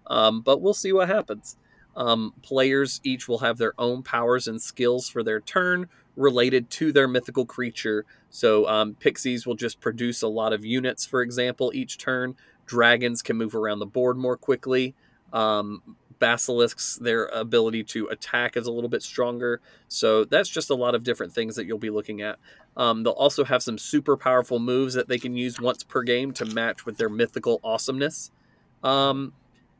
um, 0.07 0.41
but 0.41 0.61
we'll 0.61 0.75
see 0.75 0.93
what 0.93 1.09
happens. 1.09 1.57
Um, 1.99 2.33
players 2.43 3.01
each 3.03 3.27
will 3.27 3.39
have 3.39 3.59
their 3.59 3.75
own 3.77 4.05
powers 4.05 4.47
and 4.47 4.63
skills 4.63 5.09
for 5.09 5.25
their 5.25 5.41
turn 5.41 5.89
related 6.15 6.71
to 6.71 6.93
their 6.93 7.09
mythical 7.09 7.45
creature. 7.45 8.07
So, 8.31 8.69
um, 8.69 8.95
pixies 8.95 9.47
will 9.47 9.57
just 9.57 9.81
produce 9.81 10.23
a 10.23 10.29
lot 10.29 10.53
of 10.53 10.65
units, 10.65 11.05
for 11.05 11.23
example, 11.23 11.73
each 11.75 11.99
turn. 11.99 12.37
Dragons 12.67 13.21
can 13.21 13.37
move 13.37 13.55
around 13.55 13.81
the 13.81 13.87
board 13.87 14.17
more 14.17 14.37
quickly. 14.37 14.95
Um, 15.33 15.97
basilisks, 16.21 16.97
their 16.97 17.27
ability 17.27 17.85
to 17.85 18.07
attack 18.09 18.57
is 18.57 18.67
a 18.67 18.73
little 18.73 18.91
bit 18.91 19.03
stronger. 19.03 19.61
So, 19.89 20.25
that's 20.25 20.49
just 20.49 20.71
a 20.71 20.77
lot 20.77 20.95
of 20.95 21.03
different 21.03 21.33
things 21.33 21.57
that 21.57 21.67
you'll 21.67 21.79
be 21.79 21.91
looking 21.91 22.23
at. 22.23 22.39
Um, 22.77 23.03
they'll 23.03 23.13
also 23.13 23.43
have 23.43 23.63
some 23.63 23.77
super 23.77 24.17
powerful 24.17 24.61
moves 24.61 24.95
that 24.95 25.09
they 25.09 25.19
can 25.19 25.37
use 25.37 25.61
once 25.61 25.83
per 25.83 26.03
game 26.03 26.33
to 26.35 26.45
match 26.45 26.87
with 26.87 26.97
their 26.97 27.09
mythical 27.09 27.61
awesomeness. 27.65 28.31
Um, 28.85 29.33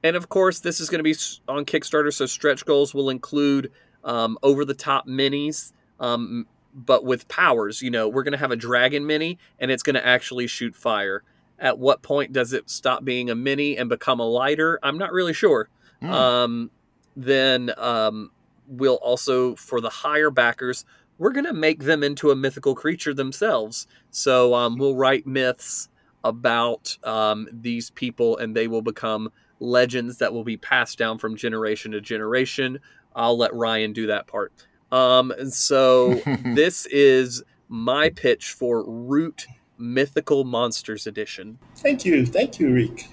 and 0.03 0.17
of 0.17 0.29
course, 0.29 0.61
this 0.61 0.81
is 0.81 0.89
going 0.89 0.99
to 0.99 1.03
be 1.03 1.17
on 1.49 1.65
Kickstarter, 1.65 2.13
so 2.13 2.27
stretch 2.27 2.65
goals 2.65 2.95
will 2.95 3.11
include 3.11 3.73
um, 4.05 4.39
over 4.43 4.65
the 4.65 4.75
top 4.75 5.07
minis, 5.07 5.73
um, 6.01 6.47
but 6.75 7.05
with 7.05 7.27
powers. 7.29 7.83
You 7.83 7.91
know, 7.91 8.09
we're 8.09 8.23
going 8.23 8.33
to 8.33 8.39
have 8.39 8.53
a 8.53 8.57
dragon 8.57 9.07
mini, 9.07 9.39
and 9.59 9.71
it's 9.71 9.83
going 9.83 9.95
to 9.95 10.07
actually 10.07 10.47
shoot 10.47 10.77
fire. 10.77 11.23
At 11.59 11.79
what 11.79 12.03
point 12.03 12.33
does 12.33 12.53
it 12.53 12.71
stop 12.71 13.05
being 13.05 13.31
a 13.31 13.35
mini 13.35 13.77
and 13.77 13.89
become 13.89 14.21
a 14.21 14.27
lighter? 14.27 14.79
I'm 14.83 14.97
not 14.97 15.13
really 15.13 15.35
sure. 15.35 15.69
Mm. 16.01 16.11
Um, 16.11 16.71
then 17.17 17.73
um, 17.77 18.31
we'll 18.69 18.97
also, 18.97 19.57
for 19.57 19.81
the 19.81 19.91
higher 19.91 20.31
backers, 20.31 20.85
we're 21.19 21.33
going 21.33 21.47
to 21.47 21.53
make 21.53 21.83
them 21.83 22.05
into 22.05 22.31
a 22.31 22.37
mythical 22.37 22.77
creature 22.77 23.13
themselves. 23.13 23.89
So 24.13 24.55
um, 24.55 24.79
we'll 24.79 24.95
write 24.95 25.27
myths 25.27 25.89
about 26.23 26.97
um, 27.03 27.49
these 27.53 27.91
people, 27.91 28.39
and 28.39 28.55
they 28.55 28.69
will 28.69 28.83
become 28.83 29.33
legends 29.61 30.19
that 30.19 30.33
will 30.33 30.45
be 30.45 30.57
passed 30.57 30.99
down 30.99 31.19
from 31.19 31.37
generation 31.37 31.93
to 31.93 32.01
generation. 32.01 32.79
I'll 33.15 33.37
let 33.37 33.55
Ryan 33.55 33.93
do 33.93 34.07
that 34.09 34.27
part. 34.27 34.53
Um, 34.91 35.31
and 35.33 35.53
so 35.53 36.15
this 36.55 36.87
is 36.87 37.43
my 37.69 38.11
pitch 38.11 38.53
for 38.53 38.85
Root 38.85 39.47
Mythical 39.79 40.45
Monsters 40.45 41.07
Edition. 41.07 41.59
Thank 41.77 42.05
you, 42.05 42.27
thank 42.27 42.59
you, 42.59 42.73
Rick. 42.73 43.09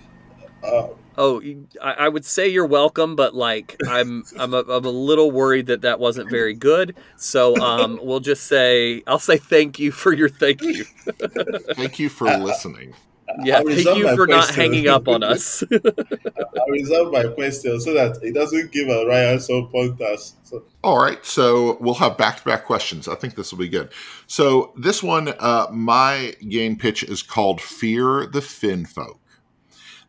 Uh, 0.64 0.88
oh, 1.18 1.42
I, 1.82 1.92
I, 1.92 2.10
would 2.10 2.26
say 2.26 2.48
you're 2.48 2.66
welcome, 2.66 3.16
but 3.16 3.36
like 3.36 3.76
I'm, 3.88 4.24
I'm 4.40 4.54
a, 4.54 4.62
I'm 4.62 4.86
a 4.86 4.90
little 4.90 5.30
worried 5.30 5.68
that 5.68 5.82
that 5.82 6.00
wasn't 6.00 6.30
very 6.30 6.56
good. 6.56 6.96
So 7.18 7.56
um, 7.58 8.00
we'll 8.04 8.20
just 8.20 8.46
say 8.46 9.04
I'll 9.06 9.20
say 9.20 9.38
thank 9.38 9.78
you 9.78 9.92
for 9.92 10.12
your 10.12 10.30
thank 10.30 10.64
you. 10.64 10.84
thank 11.76 12.00
you 12.00 12.10
for 12.10 12.26
listening. 12.38 12.96
Yeah, 13.44 13.62
thank 13.62 13.98
you 13.98 14.16
for 14.16 14.28
not 14.28 14.54
hanging 14.54 14.88
up 14.88 15.08
on 15.08 15.24
us. 15.24 15.64
I 15.72 16.70
reserve 16.70 17.12
my 17.12 17.24
question 17.28 17.80
so 17.80 17.94
that 17.94 18.20
it 18.22 18.34
doesn't 18.34 18.72
give 18.72 18.88
a 18.88 19.06
Ryan 19.06 19.40
some 19.40 19.68
pointers. 19.68 20.36
So. 20.44 20.64
All 20.84 21.00
right, 21.00 21.24
so 21.26 21.78
we'll 21.80 21.96
have 21.96 22.18
back-to-back 22.18 22.66
questions. 22.66 23.08
I 23.08 23.16
think 23.16 23.36
this 23.36 23.52
will 23.52 23.60
be 23.60 23.70
good. 23.70 23.92
So 24.28 24.74
this 24.78 25.02
one, 25.02 25.30
uh, 25.40 25.68
my 25.72 26.36
game 26.48 26.78
pitch 26.78 27.04
is 27.04 27.24
called 27.24 27.62
"Fear 27.62 28.28
the 28.28 28.42
Finfolk." 28.42 29.18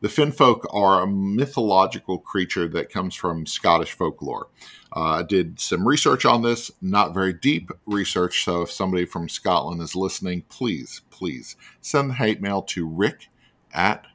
The 0.01 0.09
Finfolk 0.09 0.67
are 0.75 1.03
a 1.03 1.07
mythological 1.07 2.19
creature 2.19 2.69
that 2.69 2.91
comes 2.91 3.15
from 3.15 3.47
Scottish 3.47 3.93
folklore. 3.93 4.49
Uh, 4.95 5.01
I 5.01 5.21
uh, 5.21 5.23
did 5.23 5.59
some 5.61 5.87
research 5.87 6.25
on 6.25 6.43
this, 6.43 6.71
not 6.81 7.15
very 7.15 7.33
deep 7.33 7.71
research. 7.87 8.45
So 8.45 8.63
if 8.63 8.71
somebody 8.71 9.05
from 9.05 9.29
Scotland 9.29 9.83
is 9.83 9.95
listening, 9.97 10.43
please, 10.49 11.03
please 11.11 11.57
send 11.81 12.11
the 12.11 12.15
hate 12.15 12.41
mail 12.41 12.63
to 12.63 12.87
rick 12.87 13.29
at 13.73 14.07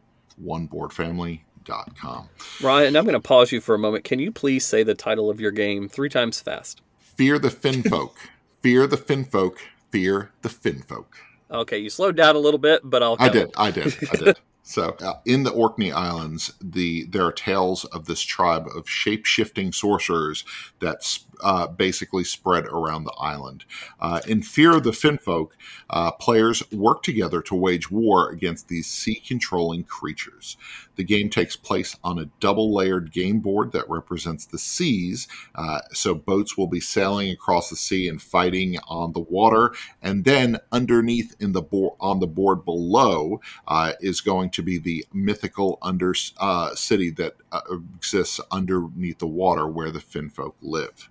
oneboardfamily.com. 0.43 2.29
Ryan, 2.61 2.95
I'm 2.95 3.03
going 3.03 3.13
to 3.13 3.19
pause 3.19 3.51
you 3.51 3.61
for 3.61 3.75
a 3.75 3.79
moment. 3.79 4.03
Can 4.03 4.19
you 4.19 4.31
please 4.31 4.65
say 4.65 4.83
the 4.83 4.95
title 4.95 5.29
of 5.29 5.39
your 5.39 5.51
game 5.51 5.88
three 5.88 6.09
times 6.09 6.39
fast? 6.39 6.81
Fear 7.00 7.39
the 7.39 7.50
Finfolk. 7.50 8.13
fear 8.61 8.88
the 8.88 8.97
Finfolk. 8.97 9.57
Fear 9.91 10.31
the 10.41 10.50
Finfolk. 10.50 11.05
Okay, 11.51 11.77
you 11.77 11.89
slowed 11.89 12.15
down 12.15 12.35
a 12.35 12.39
little 12.39 12.59
bit, 12.59 12.81
but 12.83 13.03
I'll. 13.03 13.17
I 13.19 13.27
did. 13.29 13.51
I 13.57 13.71
did. 13.71 13.97
I 14.09 14.15
did. 14.15 14.39
So, 14.63 14.96
uh, 15.01 15.15
in 15.25 15.44
the 15.44 15.51
Orkney 15.51 15.91
Islands, 15.91 16.53
the 16.62 17.06
there 17.06 17.25
are 17.25 17.32
tales 17.32 17.84
of 17.86 18.06
this 18.06 18.22
tribe 18.22 18.68
of 18.75 18.88
shape 18.88 19.25
shifting 19.25 19.72
sorcerers 19.72 20.46
that 20.80 21.20
uh, 21.41 21.67
basically 21.67 22.24
spread 22.24 22.65
around 22.65 23.03
the 23.03 23.15
island. 23.19 23.65
Uh, 24.00 24.21
in 24.27 24.41
Fear 24.41 24.77
of 24.77 24.83
the 24.83 24.91
Finfolk, 24.91 25.51
uh, 25.89 26.12
players 26.12 26.63
work 26.71 27.03
together 27.03 27.41
to 27.41 27.55
wage 27.55 27.91
war 27.91 28.29
against 28.29 28.67
these 28.67 28.88
sea 28.88 29.15
controlling 29.15 29.83
creatures. 29.83 30.57
The 30.95 31.03
game 31.03 31.29
takes 31.29 31.55
place 31.55 31.98
on 32.03 32.19
a 32.19 32.29
double 32.39 32.74
layered 32.74 33.12
game 33.12 33.39
board 33.39 33.71
that 33.71 33.89
represents 33.89 34.45
the 34.45 34.60
seas. 34.60 35.27
Uh, 35.55 35.79
so 35.91 36.13
boats 36.13 36.57
will 36.57 36.67
be 36.67 36.79
sailing 36.79 37.31
across 37.31 37.69
the 37.69 37.75
sea 37.75 38.07
and 38.07 38.21
fighting 38.21 38.77
on 38.88 39.13
the 39.13 39.19
water. 39.19 39.74
And 40.01 40.25
then 40.25 40.60
underneath 40.71 41.36
in 41.39 41.53
the 41.53 41.62
board 41.62 41.93
on 42.00 42.19
the 42.19 42.27
board 42.27 42.65
below 42.65 43.41
uh, 43.67 43.93
is 44.01 44.21
going 44.21 44.50
to 44.51 44.62
be 44.62 44.77
the 44.77 45.05
mythical 45.13 45.77
under 45.81 46.13
uh, 46.38 46.75
city 46.75 47.10
that 47.12 47.36
exists 47.71 48.39
underneath 48.51 49.19
the 49.19 49.27
water 49.27 49.67
where 49.67 49.91
the 49.91 50.00
Finfolk 50.00 50.53
live. 50.62 51.10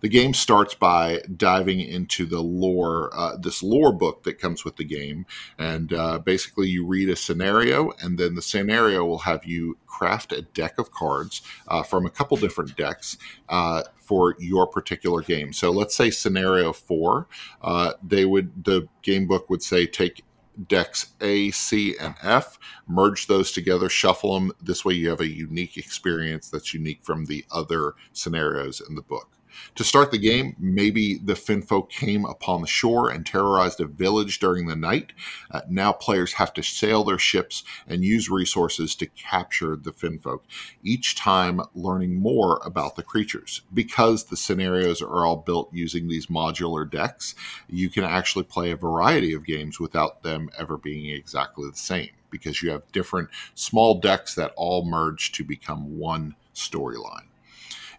The 0.00 0.08
game 0.08 0.32
starts 0.32 0.74
by 0.74 1.20
diving 1.36 1.80
into 1.80 2.24
the 2.26 2.40
lore, 2.40 3.10
uh, 3.12 3.36
this 3.36 3.62
lore 3.62 3.92
book 3.92 4.22
that 4.22 4.38
comes 4.38 4.64
with 4.64 4.76
the 4.76 4.84
game. 4.84 5.26
And 5.58 5.92
uh, 5.92 6.18
basically, 6.20 6.68
you 6.68 6.86
read 6.86 7.08
a 7.10 7.16
scenario, 7.16 7.92
and 8.00 8.18
then 8.18 8.34
the 8.34 8.42
scenario 8.42 9.04
will 9.04 9.18
have 9.18 9.44
you 9.44 9.76
craft 9.86 10.32
a 10.32 10.42
deck 10.42 10.78
of 10.78 10.90
cards 10.90 11.42
uh, 11.68 11.82
from 11.82 12.06
a 12.06 12.10
couple 12.10 12.36
different 12.38 12.76
decks 12.76 13.18
uh, 13.48 13.82
for 13.96 14.36
your 14.38 14.66
particular 14.66 15.20
game. 15.20 15.52
So 15.52 15.70
let's 15.70 15.94
say 15.94 16.10
scenario 16.10 16.72
four, 16.72 17.28
uh, 17.60 17.92
they 18.02 18.24
would 18.24 18.64
the 18.64 18.88
game 19.02 19.26
book 19.26 19.50
would 19.50 19.62
say 19.62 19.86
take 19.86 20.24
decks 20.68 21.12
A, 21.20 21.50
C, 21.50 21.96
and 21.98 22.14
F, 22.22 22.58
merge 22.86 23.26
those 23.26 23.52
together, 23.52 23.88
shuffle 23.88 24.34
them. 24.34 24.52
This 24.60 24.84
way, 24.84 24.94
you 24.94 25.08
have 25.10 25.20
a 25.20 25.28
unique 25.28 25.76
experience 25.76 26.50
that's 26.50 26.74
unique 26.74 27.02
from 27.02 27.26
the 27.26 27.44
other 27.50 27.94
scenarios 28.12 28.82
in 28.86 28.94
the 28.94 29.02
book. 29.02 29.30
To 29.76 29.84
start 29.84 30.10
the 30.10 30.18
game, 30.18 30.56
maybe 30.58 31.18
the 31.18 31.34
Finfolk 31.34 31.90
came 31.90 32.24
upon 32.24 32.60
the 32.60 32.66
shore 32.66 33.10
and 33.10 33.24
terrorized 33.24 33.80
a 33.80 33.86
village 33.86 34.38
during 34.38 34.66
the 34.66 34.76
night. 34.76 35.12
Uh, 35.50 35.60
now 35.68 35.92
players 35.92 36.34
have 36.34 36.52
to 36.54 36.62
sail 36.62 37.04
their 37.04 37.18
ships 37.18 37.64
and 37.86 38.04
use 38.04 38.28
resources 38.30 38.94
to 38.96 39.06
capture 39.06 39.76
the 39.76 39.92
Finfolk, 39.92 40.40
each 40.82 41.14
time 41.16 41.60
learning 41.74 42.20
more 42.20 42.60
about 42.64 42.96
the 42.96 43.02
creatures. 43.02 43.62
Because 43.72 44.24
the 44.24 44.36
scenarios 44.36 45.00
are 45.02 45.24
all 45.26 45.36
built 45.36 45.72
using 45.72 46.08
these 46.08 46.26
modular 46.26 46.90
decks, 46.90 47.34
you 47.68 47.88
can 47.90 48.04
actually 48.04 48.44
play 48.44 48.70
a 48.70 48.76
variety 48.76 49.32
of 49.32 49.46
games 49.46 49.78
without 49.80 50.22
them 50.22 50.50
ever 50.58 50.76
being 50.76 51.06
exactly 51.10 51.68
the 51.70 51.76
same. 51.76 52.10
because 52.30 52.62
you 52.62 52.70
have 52.70 52.90
different 52.92 53.28
small 53.54 53.98
decks 53.98 54.34
that 54.36 54.52
all 54.56 54.84
merge 54.84 55.32
to 55.32 55.44
become 55.44 55.98
one 55.98 56.36
storyline. 56.54 57.29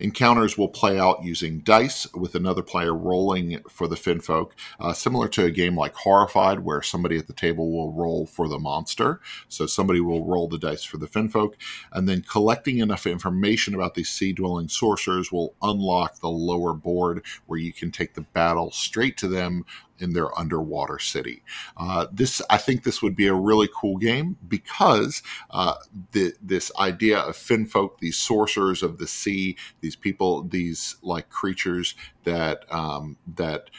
Encounters 0.02 0.58
will 0.58 0.68
play 0.68 1.00
out 1.00 1.24
using 1.24 1.60
dice 1.60 2.12
with 2.14 2.34
another 2.34 2.64
player 2.64 2.94
rolling 2.94 3.62
for 3.70 3.88
the 3.88 3.96
Finfolk, 3.96 4.52
uh, 4.80 4.94
similar 4.94 5.28
to 5.28 5.46
a 5.46 5.52
game 5.52 5.78
like 5.78 5.94
Horrified, 5.94 6.60
where 6.60 6.82
somebody 6.82 7.18
at 7.18 7.28
the 7.28 7.34
table 7.34 7.72
will 7.72 7.94
roll 7.94 8.26
for 8.26 8.48
the 8.48 8.58
monster. 8.58 9.22
So 9.48 9.68
somebody 9.68 10.02
will 10.02 10.26
roll 10.26 10.48
the 10.48 10.58
dice 10.58 10.84
for 10.84 10.98
the 10.98 11.08
Finfolk, 11.08 11.54
and 11.92 12.10
then 12.10 12.24
collecting 12.24 12.80
enough 12.80 13.06
information 13.06 13.76
about 13.76 13.94
these 13.94 14.10
sea 14.10 14.34
dwelling 14.34 14.70
sorcerers 14.70 15.32
will 15.32 15.54
unlock 15.62 16.20
the 16.20 16.30
lower 16.30 16.74
board 16.74 17.24
where 17.46 17.60
you 17.60 17.72
can 17.72 17.92
take 17.92 18.16
the 18.16 18.22
battle 18.22 18.72
straight 18.72 19.18
to 19.18 19.28
them 19.28 19.66
in 20.02 20.14
their 20.14 20.38
underwater 20.38 21.00
city. 21.00 21.44
Uh, 21.78 22.08
this, 22.12 22.42
I 22.50 22.58
think, 22.58 22.84
this 22.84 23.02
would 23.02 23.16
be 23.16 23.28
a 23.28 23.34
really 23.34 23.70
cool 23.74 23.98
game 23.98 24.38
because 24.48 25.22
uh, 25.52 25.76
the, 26.12 26.34
this 26.42 26.72
idea 26.80 27.20
of 27.20 27.36
finfolk, 27.38 28.00
these 28.00 28.18
sorcerers 28.18 28.84
of 28.84 28.98
the 28.98 29.08
sea, 29.08 29.58
these 29.82 29.96
people, 29.96 30.44
these 30.44 30.98
like 31.02 31.30
creatures 31.30 31.96
that 32.24 32.66
um, 32.72 33.18
that 33.36 33.70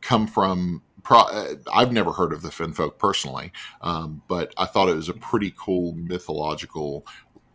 come 0.00 0.26
from 0.26 0.82
Pro, 1.02 1.18
uh, 1.18 1.54
I've 1.72 1.92
never 1.92 2.12
heard 2.12 2.32
of 2.32 2.42
the 2.42 2.50
Finfolk 2.50 2.96
personally, 2.98 3.52
um, 3.80 4.22
but 4.28 4.54
I 4.56 4.66
thought 4.66 4.88
it 4.88 4.94
was 4.94 5.08
a 5.08 5.14
pretty 5.14 5.52
cool 5.56 5.94
mythological 5.94 7.04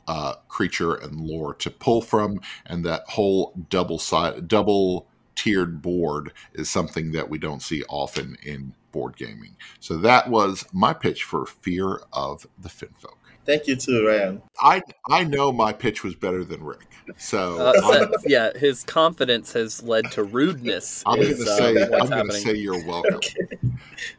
uh, 0.07 0.35
creature 0.47 0.95
and 0.95 1.19
lore 1.21 1.53
to 1.55 1.69
pull 1.69 2.01
from, 2.01 2.41
and 2.65 2.85
that 2.85 3.03
whole 3.07 3.53
double 3.69 3.99
side, 3.99 4.47
double 4.47 5.07
tiered 5.37 5.81
board 5.81 6.33
is 6.53 6.69
something 6.69 7.13
that 7.13 7.29
we 7.29 7.37
don't 7.37 7.61
see 7.61 7.83
often 7.87 8.35
in 8.43 8.73
board 8.91 9.15
gaming. 9.15 9.55
So 9.79 9.97
that 9.99 10.29
was 10.29 10.65
my 10.73 10.93
pitch 10.93 11.23
for 11.23 11.45
Fear 11.45 12.01
of 12.11 12.45
the 12.57 12.69
Finfolk. 12.69 13.17
Thank 13.47 13.65
you 13.65 13.77
too, 13.77 14.05
Ryan. 14.05 14.41
I 14.61 14.83
I 15.09 15.23
know 15.23 15.53
my 15.53 15.71
pitch 15.71 16.03
was 16.03 16.13
better 16.13 16.43
than 16.43 16.61
Rick. 16.61 16.85
So, 17.17 17.57
uh, 17.57 17.73
so 17.79 18.11
yeah, 18.25 18.51
his 18.57 18.83
confidence 18.83 19.53
has 19.53 19.81
led 19.81 20.11
to 20.11 20.23
rudeness. 20.25 21.01
I'm 21.05 21.21
going 21.21 21.37
to 21.37 21.41
uh, 21.43 21.57
say 21.57 21.83
I'm 21.93 22.09
going 22.09 22.27
to 22.27 22.33
say 22.33 22.55
you're 22.55 22.85
welcome. 22.85 23.15
okay. 23.15 23.47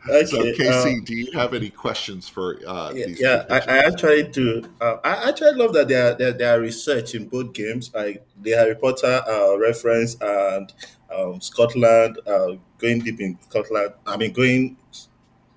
okay. 0.08 0.24
So, 0.24 0.42
Casey, 0.54 0.96
uh, 0.96 1.04
do 1.04 1.14
you 1.14 1.30
have 1.32 1.52
any 1.52 1.68
questions 1.68 2.26
for 2.26 2.58
uh, 2.66 2.92
yeah, 2.94 3.06
these? 3.06 3.20
Yeah, 3.20 3.44
I, 3.50 3.58
I, 3.58 3.78
actually 3.78 4.22
do. 4.28 4.64
Uh, 4.80 4.96
I 5.04 5.28
actually 5.28 5.56
love 5.56 5.74
that 5.74 5.88
there 5.88 6.14
there, 6.14 6.32
there 6.32 6.56
are 6.56 6.60
research 6.60 7.14
in 7.14 7.28
both 7.28 7.52
games, 7.52 7.92
like 7.94 8.26
the 8.40 8.52
Harry 8.52 8.76
Potter 8.76 9.22
uh, 9.28 9.58
reference 9.58 10.16
and 10.22 10.72
um, 11.14 11.42
Scotland, 11.42 12.18
uh, 12.26 12.52
going 12.78 13.00
deep 13.00 13.20
in 13.20 13.38
Scotland. 13.42 13.92
I 14.06 14.16
mean, 14.16 14.32
going 14.32 14.78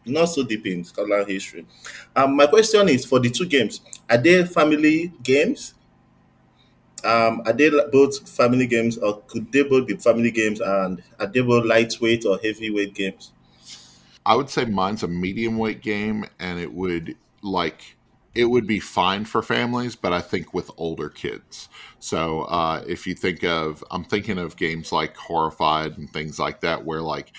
not 0.06 0.26
so 0.26 0.44
deep 0.44 0.66
in 0.66 0.84
Scotland 0.84 1.28
history. 1.28 1.66
Um, 2.16 2.36
my 2.36 2.48
question 2.48 2.90
is 2.90 3.06
for 3.06 3.20
the 3.20 3.30
two 3.30 3.46
games: 3.46 3.82
Are 4.10 4.18
they 4.18 4.46
family 4.46 5.12
games? 5.24 5.74
Um, 7.04 7.42
are 7.46 7.54
they 7.54 7.72
both 7.92 8.30
family 8.30 8.68
games, 8.68 8.98
or 8.98 9.22
could 9.22 9.52
they 9.52 9.64
both 9.64 9.88
be 9.88 9.96
family 9.96 10.32
games? 10.32 10.62
And 10.62 11.02
are 11.20 11.28
they 11.28 11.42
both 11.42 11.66
lightweight 11.66 12.26
or 12.26 12.38
heavyweight 12.38 12.94
games? 12.94 13.32
I 14.26 14.36
would 14.36 14.50
say 14.50 14.66
mine's 14.66 15.02
a 15.02 15.08
medium 15.08 15.58
weight 15.58 15.82
game, 15.82 16.26
and 16.40 16.60
it 16.60 16.74
would 16.74 17.16
like 17.42 17.98
it 18.34 18.46
would 18.46 18.66
be 18.66 18.80
fine 18.80 19.26
for 19.26 19.42
families, 19.42 19.96
but 19.96 20.14
I 20.14 20.22
think 20.22 20.54
with 20.54 20.72
older 20.78 21.10
kids. 21.10 21.68
So 22.00 22.44
uh, 22.44 22.84
if 22.88 23.06
you 23.06 23.14
think 23.14 23.44
of, 23.44 23.84
I'm 23.92 24.06
thinking 24.06 24.38
of 24.38 24.56
games 24.56 24.92
like 24.92 25.18
Horrified 25.18 25.98
and 25.98 26.12
things 26.12 26.40
like 26.40 26.62
that, 26.62 26.86
where 26.86 27.02
like 27.02 27.34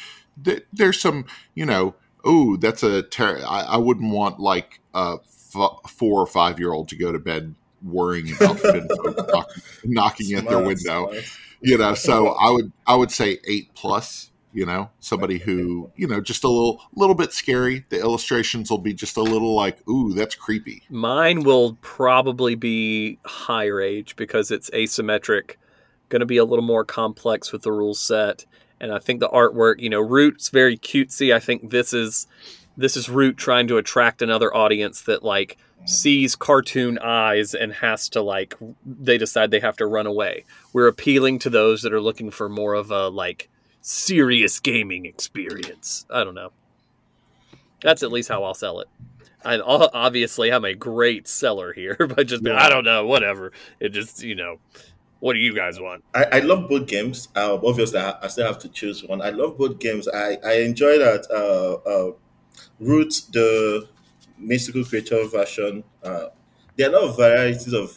th- 0.44 0.66
there's 0.72 1.00
some, 1.00 1.24
you 1.54 1.64
know, 1.64 1.94
oh, 2.24 2.56
that's 2.56 2.82
a 2.82 3.02
ter- 3.02 3.44
I, 3.46 3.62
I 3.62 3.76
wouldn't 3.76 4.12
want 4.12 4.40
like 4.40 4.80
a 4.94 5.18
f- 5.24 5.90
four 5.90 6.20
or 6.20 6.26
five 6.26 6.58
year 6.58 6.72
old 6.72 6.88
to 6.88 6.96
go 6.96 7.12
to 7.12 7.18
bed 7.18 7.54
worrying 7.82 8.34
about 8.36 8.62
knock, 8.62 9.50
knocking 9.84 10.36
at 10.36 10.48
their 10.48 10.60
window. 10.60 11.10
Smart. 11.10 11.24
You 11.60 11.78
know, 11.78 11.94
so 11.94 12.28
I 12.40 12.50
would 12.50 12.72
I 12.86 12.96
would 12.96 13.10
say 13.10 13.38
eight 13.46 13.74
plus 13.74 14.30
you 14.52 14.66
know 14.66 14.90
somebody 15.00 15.38
who 15.38 15.90
you 15.96 16.06
know 16.06 16.20
just 16.20 16.44
a 16.44 16.48
little 16.48 16.82
little 16.94 17.14
bit 17.14 17.32
scary 17.32 17.84
the 17.88 17.98
illustrations 17.98 18.70
will 18.70 18.78
be 18.78 18.92
just 18.92 19.16
a 19.16 19.22
little 19.22 19.54
like 19.54 19.86
ooh 19.88 20.12
that's 20.12 20.34
creepy 20.34 20.82
mine 20.90 21.42
will 21.42 21.78
probably 21.80 22.54
be 22.54 23.18
higher 23.24 23.80
age 23.80 24.14
because 24.16 24.50
it's 24.50 24.68
asymmetric 24.70 25.56
going 26.10 26.20
to 26.20 26.26
be 26.26 26.36
a 26.36 26.44
little 26.44 26.64
more 26.64 26.84
complex 26.84 27.52
with 27.52 27.62
the 27.62 27.72
rule 27.72 27.94
set 27.94 28.44
and 28.82 28.92
i 28.92 28.98
think 28.98 29.20
the 29.20 29.28
artwork 29.30 29.80
you 29.80 29.88
know 29.88 30.00
root's 30.00 30.50
very 30.50 30.76
cutesy 30.76 31.34
i 31.34 31.38
think 31.38 31.70
this 31.70 31.94
is 31.94 32.26
this 32.76 32.96
is 32.96 33.08
root 33.08 33.38
trying 33.38 33.66
to 33.66 33.78
attract 33.78 34.20
another 34.20 34.54
audience 34.54 35.00
that 35.02 35.22
like 35.22 35.56
sees 35.84 36.36
cartoon 36.36 36.98
eyes 36.98 37.54
and 37.54 37.72
has 37.72 38.08
to 38.08 38.20
like 38.20 38.54
they 38.84 39.16
decide 39.16 39.50
they 39.50 39.60
have 39.60 39.76
to 39.76 39.86
run 39.86 40.06
away 40.06 40.44
we're 40.74 40.86
appealing 40.86 41.38
to 41.38 41.48
those 41.48 41.82
that 41.82 41.92
are 41.92 42.00
looking 42.00 42.30
for 42.30 42.48
more 42.48 42.74
of 42.74 42.90
a 42.90 43.08
like 43.08 43.48
serious 43.82 44.60
gaming 44.60 45.04
experience. 45.04 46.06
I 46.08 46.24
don't 46.24 46.34
know. 46.34 46.52
That's 47.82 48.02
at 48.02 48.12
least 48.12 48.28
how 48.28 48.44
I'll 48.44 48.54
sell 48.54 48.80
it. 48.80 48.88
I 49.44 49.58
obviously 49.58 50.52
I'm 50.52 50.64
a 50.64 50.72
great 50.72 51.26
seller 51.26 51.72
here, 51.72 51.96
but 51.98 52.28
just 52.28 52.44
yeah. 52.44 52.62
I 52.62 52.68
don't 52.68 52.84
know, 52.84 53.04
whatever. 53.04 53.52
It 53.80 53.90
just 53.90 54.22
you 54.22 54.36
know, 54.36 54.60
what 55.22 55.34
do 55.34 55.38
you 55.38 55.54
guys 55.54 55.78
want? 55.78 56.02
I, 56.16 56.24
I 56.24 56.38
love 56.40 56.68
both 56.68 56.88
games. 56.88 57.28
Uh, 57.36 57.56
obviously, 57.64 58.00
I, 58.00 58.16
I, 58.22 58.26
still 58.26 58.44
have 58.44 58.58
to 58.58 58.68
choose 58.68 59.04
one. 59.04 59.22
I 59.22 59.30
love 59.30 59.56
both 59.56 59.78
games. 59.78 60.08
I 60.08 60.36
I 60.44 60.54
enjoy 60.62 60.98
that. 60.98 61.28
Uh, 61.30 61.88
uh, 61.88 62.12
Root 62.80 63.14
the 63.32 63.88
mystical 64.36 64.84
creature 64.84 65.22
version. 65.28 65.84
Uh, 66.02 66.26
there 66.76 66.90
are 66.90 66.94
a 66.94 66.98
lot 66.98 67.08
of 67.10 67.16
varieties 67.16 67.72
of 67.72 67.96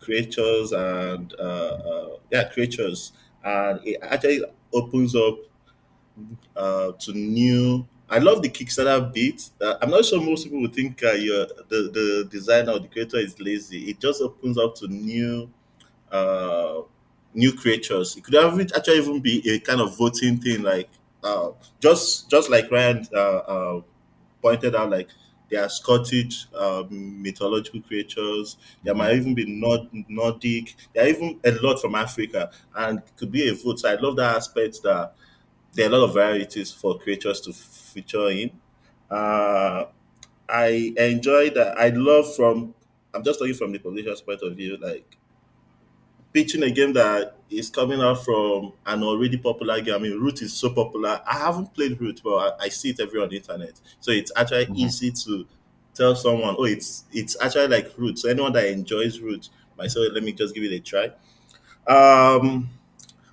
creatures 0.00 0.72
and 0.72 1.34
uh, 1.38 1.42
uh, 1.42 2.08
yeah 2.32 2.48
creatures, 2.48 3.12
and 3.44 3.78
it 3.84 3.98
actually 4.00 4.40
opens 4.72 5.14
up 5.14 5.36
uh, 6.56 6.92
to 6.92 7.12
new. 7.12 7.86
I 8.08 8.20
love 8.20 8.40
the 8.40 8.48
Kickstarter 8.48 9.12
bit. 9.12 9.50
I'm 9.82 9.90
not 9.90 10.06
sure 10.06 10.18
most 10.18 10.44
people 10.44 10.62
would 10.62 10.74
think 10.74 10.98
you're, 11.02 11.46
the 11.68 11.90
the 11.92 12.28
designer 12.30 12.72
or 12.72 12.78
the 12.78 12.88
creator 12.88 13.18
is 13.18 13.38
lazy. 13.38 13.90
It 13.90 14.00
just 14.00 14.22
opens 14.22 14.56
up 14.56 14.74
to 14.76 14.88
new 14.88 15.50
uh, 16.12 16.82
new 17.34 17.52
creatures. 17.52 18.16
It 18.16 18.24
could 18.24 18.34
have 18.34 18.58
actually 18.76 18.98
even 18.98 19.20
be 19.20 19.48
a 19.50 19.58
kind 19.60 19.80
of 19.80 19.96
voting 19.96 20.38
thing, 20.38 20.62
like 20.62 20.88
uh, 21.22 21.50
just 21.80 22.30
just 22.30 22.50
like 22.50 22.70
Ryan 22.70 23.06
uh, 23.14 23.18
uh, 23.18 23.80
pointed 24.42 24.74
out, 24.74 24.90
like 24.90 25.08
there 25.50 25.64
are 25.64 25.68
Scottish 25.68 26.46
uh, 26.56 26.84
mythological 26.90 27.80
creatures. 27.82 28.56
There 28.82 28.94
might 28.94 29.14
even 29.14 29.34
be 29.34 29.44
Nord- 29.46 29.88
Nordic. 30.08 30.74
There 30.94 31.04
are 31.04 31.08
even 31.08 31.40
a 31.44 31.52
lot 31.62 31.80
from 31.80 31.94
Africa, 31.94 32.50
and 32.74 32.98
it 32.98 33.12
could 33.16 33.32
be 33.32 33.48
a 33.48 33.54
vote. 33.54 33.80
So 33.80 33.90
I 33.90 33.94
love 33.96 34.16
that 34.16 34.36
aspect 34.36 34.82
that 34.84 35.14
there 35.74 35.86
are 35.86 35.92
a 35.92 35.98
lot 35.98 36.04
of 36.08 36.14
varieties 36.14 36.72
for 36.72 36.98
creatures 36.98 37.40
to 37.42 37.52
feature 37.52 38.28
in. 38.30 38.50
Uh, 39.10 39.86
I 40.48 40.94
enjoy 40.96 41.50
that. 41.50 41.78
I 41.78 41.88
love 41.90 42.34
from. 42.36 42.74
I'm 43.14 43.24
just 43.24 43.38
talking 43.38 43.54
from 43.54 43.72
the 43.72 43.78
publisher's 43.78 44.20
point 44.22 44.42
of 44.42 44.56
view. 44.56 44.76
Like 44.80 45.16
pitching 46.34 46.64
a 46.64 46.70
game 46.70 46.92
that 46.92 47.36
is 47.48 47.70
coming 47.70 48.00
out 48.00 48.24
from 48.24 48.72
an 48.86 49.04
already 49.04 49.38
popular 49.38 49.80
game. 49.80 49.94
I 49.94 49.98
mean, 49.98 50.18
Root 50.18 50.42
is 50.42 50.52
so 50.52 50.70
popular. 50.70 51.22
I 51.24 51.38
haven't 51.38 51.72
played 51.72 51.98
Root, 52.00 52.20
but 52.24 52.58
I, 52.60 52.64
I 52.64 52.68
see 52.68 52.90
it 52.90 53.00
everywhere 53.00 53.22
on 53.22 53.30
the 53.30 53.36
internet. 53.36 53.80
So 54.00 54.10
it's 54.10 54.32
actually 54.34 54.66
mm-hmm. 54.66 54.76
easy 54.76 55.12
to 55.12 55.46
tell 55.94 56.16
someone, 56.16 56.56
oh, 56.58 56.64
it's 56.64 57.04
it's 57.12 57.36
actually 57.40 57.68
like 57.68 57.92
Root. 57.96 58.18
So 58.18 58.28
anyone 58.28 58.52
that 58.54 58.66
enjoys 58.66 59.20
Root 59.20 59.48
might 59.78 59.92
say, 59.92 60.00
let 60.00 60.24
me 60.24 60.32
just 60.32 60.54
give 60.54 60.64
it 60.64 60.72
a 60.72 60.80
try. 60.80 61.12
Um, 61.86 62.68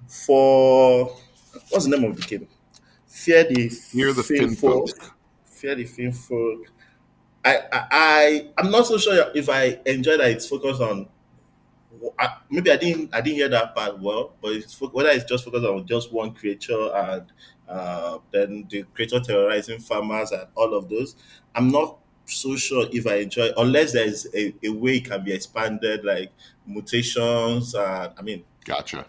for 0.08 1.06
what's 1.70 1.86
the 1.86 1.98
name 1.98 2.10
of 2.10 2.16
the 2.16 2.22
game? 2.22 2.48
Fear 3.08 3.46
the 3.46 3.72
Near 3.96 4.14
the 4.14 4.22
Finfolk. 4.22 4.92
Fear 5.46 5.76
the 5.76 5.86
Finfolk. 5.86 6.66
I, 7.44 7.58
I 7.72 7.88
I 7.92 8.48
I'm 8.60 8.70
not 8.70 8.86
so 8.86 9.00
sure 9.00 9.32
if 9.34 9.50
I 9.50 9.80
enjoy 9.88 10.18
that 10.18 10.30
it's 10.30 10.48
focused 10.48 10.82
on 10.82 11.08
I, 12.20 12.38
maybe 12.50 12.72
I 12.72 12.78
didn't 12.78 13.14
I 13.14 13.22
didn't 13.22 13.38
hear 13.38 13.50
that 13.50 13.76
part 13.76 14.00
well, 14.00 14.34
but 14.42 14.54
it's, 14.54 14.80
whether 14.80 15.10
it's 15.10 15.26
just 15.26 15.46
focused 15.46 15.66
on 15.66 15.86
just 15.86 16.12
one 16.12 16.34
creature 16.34 16.90
and 16.94 17.32
uh, 17.68 18.20
then 18.32 18.68
the 18.70 18.84
creature 18.94 19.20
terrorizing 19.20 19.80
farmers 19.80 20.32
and 20.32 20.46
all 20.56 20.74
of 20.74 20.90
those, 20.90 21.16
I'm 21.56 21.70
not 21.70 21.98
so 22.26 22.56
sure 22.56 22.86
if 22.92 23.08
I 23.08 23.16
enjoy 23.16 23.50
unless 23.58 23.94
there's 23.94 24.28
a, 24.34 24.54
a 24.64 24.70
way 24.70 24.98
it 24.98 25.06
can 25.10 25.24
be 25.24 25.34
expanded 25.34 26.06
like 26.06 26.32
mutations. 26.66 27.76
Uh, 27.76 28.14
I 28.18 28.22
mean, 28.22 28.44
gotcha. 28.66 29.06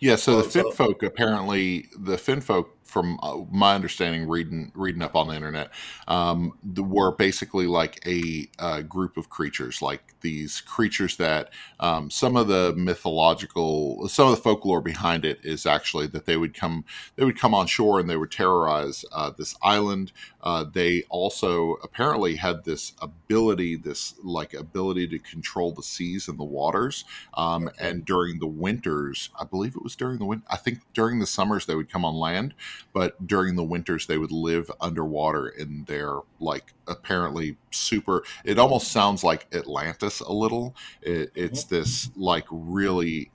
Yeah, 0.00 0.16
so 0.16 0.42
the 0.42 0.48
Finfolk 0.48 1.02
apparently 1.02 1.88
the 1.96 2.16
Finfolk 2.16 2.66
from 2.90 3.18
uh, 3.22 3.38
my 3.50 3.74
understanding, 3.74 4.28
reading 4.28 4.72
reading 4.74 5.02
up 5.02 5.14
on 5.14 5.28
the 5.28 5.34
internet, 5.34 5.70
um, 6.08 6.58
the, 6.62 6.82
were 6.82 7.12
basically 7.12 7.66
like 7.66 8.04
a, 8.06 8.48
uh, 8.58 8.82
group 8.82 9.16
of 9.16 9.30
creatures, 9.30 9.80
like 9.80 10.14
these 10.20 10.60
creatures 10.60 11.16
that 11.16 11.50
um, 11.78 12.10
some 12.10 12.36
of 12.36 12.48
the 12.48 12.74
mythological, 12.76 14.08
some 14.08 14.28
of 14.28 14.36
the 14.36 14.42
folklore 14.42 14.80
behind 14.80 15.24
it 15.24 15.38
is 15.42 15.66
actually 15.66 16.06
that 16.08 16.26
they 16.26 16.36
would 16.36 16.54
come 16.54 16.84
they 17.16 17.24
would 17.24 17.38
come 17.38 17.54
on 17.54 17.66
shore 17.66 18.00
and 18.00 18.10
they 18.10 18.16
would 18.16 18.32
terrorize 18.32 19.04
uh, 19.12 19.30
this 19.30 19.54
island. 19.62 20.12
Uh, 20.42 20.64
they 20.64 21.04
also 21.10 21.74
apparently 21.82 22.36
had 22.36 22.64
this 22.64 22.92
ability, 23.00 23.76
this 23.76 24.14
like 24.24 24.54
ability 24.54 25.06
to 25.06 25.18
control 25.18 25.72
the 25.72 25.82
seas 25.82 26.28
and 26.28 26.38
the 26.38 26.44
waters. 26.44 27.04
Um, 27.34 27.70
and 27.78 28.04
during 28.04 28.38
the 28.38 28.46
winters, 28.46 29.30
I 29.38 29.44
believe 29.44 29.76
it 29.76 29.82
was 29.82 29.96
during 29.96 30.18
the 30.18 30.24
winter. 30.24 30.44
I 30.48 30.56
think 30.56 30.80
during 30.94 31.20
the 31.20 31.26
summers 31.26 31.66
they 31.66 31.74
would 31.74 31.90
come 31.90 32.04
on 32.04 32.14
land, 32.14 32.54
but 32.92 33.26
during 33.26 33.56
the 33.56 33.64
winters 33.64 34.06
they 34.06 34.18
would 34.18 34.32
live 34.32 34.70
underwater 34.80 35.48
in 35.48 35.84
their 35.84 36.18
like 36.38 36.72
apparently 36.86 37.56
super. 37.70 38.24
It 38.44 38.58
almost 38.58 38.90
sounds 38.92 39.24
like 39.24 39.46
Atlantis 39.54 40.20
a 40.20 40.32
little. 40.32 40.74
It, 41.02 41.30
it's 41.34 41.64
this 41.64 42.10
like 42.16 42.46
really 42.50 43.30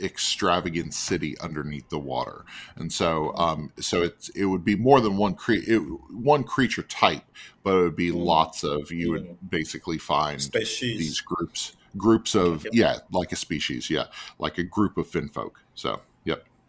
extravagant 0.00 0.94
city 0.94 1.38
underneath 1.40 1.88
the 1.88 1.98
water, 1.98 2.44
and 2.76 2.92
so 2.92 3.34
um, 3.36 3.72
so 3.80 4.02
it's 4.02 4.28
it 4.30 4.44
would 4.46 4.64
be 4.64 4.76
more 4.76 5.00
than 5.00 5.16
one 5.16 5.34
cre- 5.34 5.54
it, 5.54 5.78
one 5.78 6.44
creature 6.44 6.82
type, 6.82 7.24
but 7.62 7.74
it 7.74 7.82
would 7.82 7.96
be 7.96 8.12
lots 8.12 8.64
of 8.64 8.90
you 8.90 9.10
would 9.10 9.50
basically 9.50 9.98
find 9.98 10.40
Species. 10.40 10.98
these 10.98 11.20
groups 11.20 11.76
groups 11.96 12.34
of 12.34 12.66
yeah 12.72 12.96
like 13.10 13.32
a 13.32 13.36
species 13.36 13.90
yeah 13.90 14.06
like 14.38 14.56
a 14.56 14.62
group 14.62 14.96
of 14.96 15.06
finfolk. 15.06 15.52
So 15.74 15.90
yep 15.90 16.02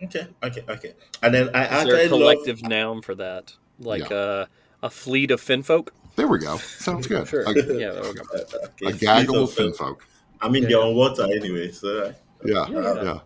Okay, 0.01 0.27
okay, 0.43 0.63
okay. 0.67 0.93
And 1.21 1.34
then 1.34 1.49
I 1.53 1.63
Is 1.63 1.69
there 1.69 1.95
actually 1.95 2.06
a 2.06 2.10
love 2.10 2.36
collective 2.36 2.63
noun 2.63 3.01
for 3.01 3.15
that? 3.15 3.53
Like 3.79 4.12
uh, 4.12 4.45
a 4.82 4.89
fleet 4.89 5.32
of 5.32 5.41
finfolk? 5.41 5.89
there 6.15 6.27
we 6.27 6.38
go 6.38 6.58
sounds 6.58 7.08
good. 7.08 7.27
Sure. 7.27 7.41
A, 7.41 7.53
yeah, 7.56 7.91
there 7.91 8.03
we 8.03 8.13
go. 8.13 8.23
okay, 8.34 8.86
a 8.86 8.91
fleet 8.91 8.99
gaggle 8.99 9.43
of 9.43 9.49
of, 9.49 9.56
finfolk. 9.56 9.97
I 10.41 10.49
mean, 10.49 10.63
Yeah, 10.63 10.69
they're 10.69 10.82
on 10.82 10.95
water 10.95 11.23
anyway, 11.23 11.71
so. 11.71 12.13
Yeah 12.45 12.67
Yeah. 12.69 13.03
yeah. 13.03 13.19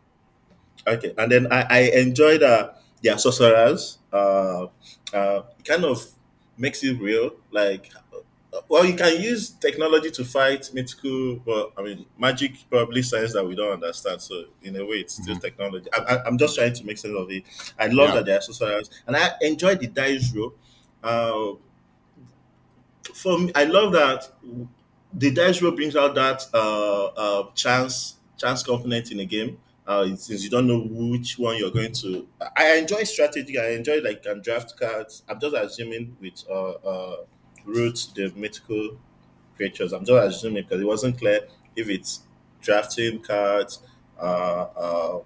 Okay, 0.88 1.13
and 1.17 1.32
then 1.32 1.51
I, 1.51 1.65
I 1.69 1.80
enjoyed 1.99 2.43
uh, 2.43 2.71
their 3.03 3.17
sorcerers. 3.17 3.97
Uh, 4.13 4.67
uh, 5.13 5.41
kind 5.65 5.84
of 5.84 6.06
makes 6.58 6.84
it 6.84 6.99
real. 6.99 7.32
Like, 7.51 7.91
well, 8.69 8.86
you 8.86 8.95
can 8.95 9.21
use 9.21 9.49
technology 9.51 10.10
to 10.12 10.25
fight 10.25 10.69
mythical, 10.73 11.38
but 11.38 11.73
I 11.77 11.81
mean, 11.83 12.05
magic 12.17 12.53
probably 12.69 13.01
science 13.01 13.33
that 13.33 13.45
we 13.45 13.55
don't 13.55 13.73
understand. 13.73 14.21
So, 14.21 14.45
in 14.63 14.75
a 14.75 14.86
way, 14.86 14.97
it's 14.97 15.15
still 15.15 15.36
Mhm. 15.36 15.41
technology. 15.41 15.89
I, 15.93 16.15
I, 16.15 16.23
I'm 16.25 16.38
just 16.38 16.55
trying 16.55 16.73
to 16.73 16.86
make 16.86 16.97
sense 16.97 17.15
of 17.17 17.29
it. 17.31 17.43
I 17.79 17.88
love 17.88 18.10
Yeah. 18.10 18.13
that 18.13 18.25
they 18.25 18.33
are 18.33 18.41
sorcerers, 18.41 18.89
and 19.05 19.15
I 19.15 19.31
enjoy 19.41 19.75
the 19.75 19.88
dice 19.88 20.33
roll. 20.36 20.53
Uh, 21.03 21.53
for 23.13 23.39
me, 23.39 23.51
I 23.55 23.63
love 23.65 23.93
that 23.93 24.31
the 25.13 25.31
dice 25.31 25.62
roll 25.62 25.71
brings 25.71 25.95
out 25.95 26.15
that 26.15 26.43
uh, 26.53 27.05
uh, 27.07 27.51
chance 27.53 28.17
chance 28.38 28.63
component 28.63 29.12
in 29.12 29.19
a 29.19 29.25
game. 29.25 29.60
Uh, 29.86 30.05
since 30.17 30.43
you 30.43 30.49
don't 30.49 30.67
know 30.67 30.81
which 30.81 31.39
one 31.39 31.57
you're 31.57 31.71
going 31.71 31.93
to, 31.93 32.27
I 32.57 32.75
enjoy 32.77 33.03
strategy. 33.03 33.57
I 33.57 33.69
enjoy 33.69 34.01
like 34.01 34.25
draft 34.43 34.77
cards. 34.77 35.23
I'm 35.29 35.39
just 35.39 35.55
assuming 35.55 36.17
with 36.19 36.43
uh, 37.67 38.13
the 38.15 38.32
mythical 38.36 38.97
creatures. 39.56 39.93
I'm 39.93 40.06
just 40.06 40.38
assuming 40.38 40.63
because 40.63 40.82
it 40.82 40.86
wasn't 40.86 41.17
clear 41.17 41.41
if 41.75 41.89
it's 41.89 42.21
drafting 42.62 43.21
cards 43.21 43.80
uh, 44.19 44.67
uh, 44.75 45.19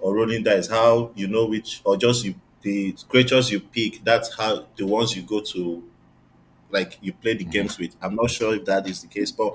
or 0.00 0.14
rolling 0.16 0.42
dice. 0.44 0.68
How 0.68 1.12
you 1.14 1.28
know 1.28 1.46
which, 1.46 1.82
or 1.84 1.96
just 1.96 2.24
you 2.24 2.34
the 2.62 2.94
creatures 3.08 3.50
you 3.50 3.60
pick. 3.60 4.04
That's 4.04 4.36
how 4.36 4.66
the 4.76 4.86
ones 4.86 5.16
you 5.16 5.22
go 5.22 5.40
to 5.40 5.84
like 6.70 6.98
you 7.02 7.12
play 7.12 7.34
the 7.34 7.44
Mhm. 7.44 7.52
games 7.52 7.78
with. 7.78 7.96
I'm 8.02 8.16
not 8.16 8.30
sure 8.30 8.54
if 8.54 8.64
that 8.66 8.88
is 8.88 9.02
the 9.02 9.08
case, 9.08 9.30
but 9.32 9.54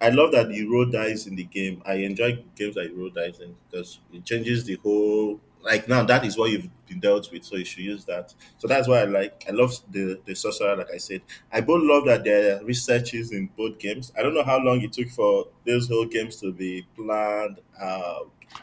I 0.00 0.10
love 0.10 0.32
that 0.32 0.50
you 0.50 0.72
roll 0.72 0.86
dice 0.90 1.26
in 1.26 1.36
the 1.36 1.44
game. 1.44 1.82
I 1.86 1.94
enjoy 1.96 2.42
games 2.56 2.74
that 2.76 2.90
you 2.90 2.96
roll 2.96 3.10
dice 3.10 3.38
in 3.38 3.54
because 3.70 4.00
it 4.12 4.24
changes 4.24 4.64
the 4.64 4.76
whole. 4.76 5.40
Like 5.62 5.88
now, 5.88 6.02
that 6.04 6.24
is 6.24 6.38
what 6.38 6.50
you've 6.50 6.68
been 6.86 7.00
dealt 7.00 7.30
with, 7.32 7.44
so 7.44 7.56
you 7.56 7.64
should 7.64 7.84
use 7.84 8.04
that. 8.06 8.34
So 8.58 8.66
that's 8.66 8.88
why 8.88 9.00
I 9.00 9.04
like. 9.04 9.44
I 9.48 9.52
love 9.52 9.74
the 9.90 10.20
the 10.24 10.34
sorcerer. 10.34 10.76
Like 10.76 10.90
I 10.92 10.96
said, 10.98 11.22
I 11.52 11.60
both 11.60 11.82
love 11.82 12.04
that 12.06 12.24
there 12.24 12.56
are 12.60 12.64
researches 12.64 13.32
in 13.32 13.48
both 13.56 13.78
games. 13.78 14.12
I 14.18 14.22
don't 14.22 14.34
know 14.34 14.42
how 14.44 14.58
long 14.58 14.80
it 14.80 14.92
took 14.92 15.08
for 15.10 15.48
those 15.66 15.88
whole 15.88 16.06
games 16.06 16.36
to 16.36 16.52
be 16.52 16.86
planned. 16.96 17.60
Uh, 17.80 18.20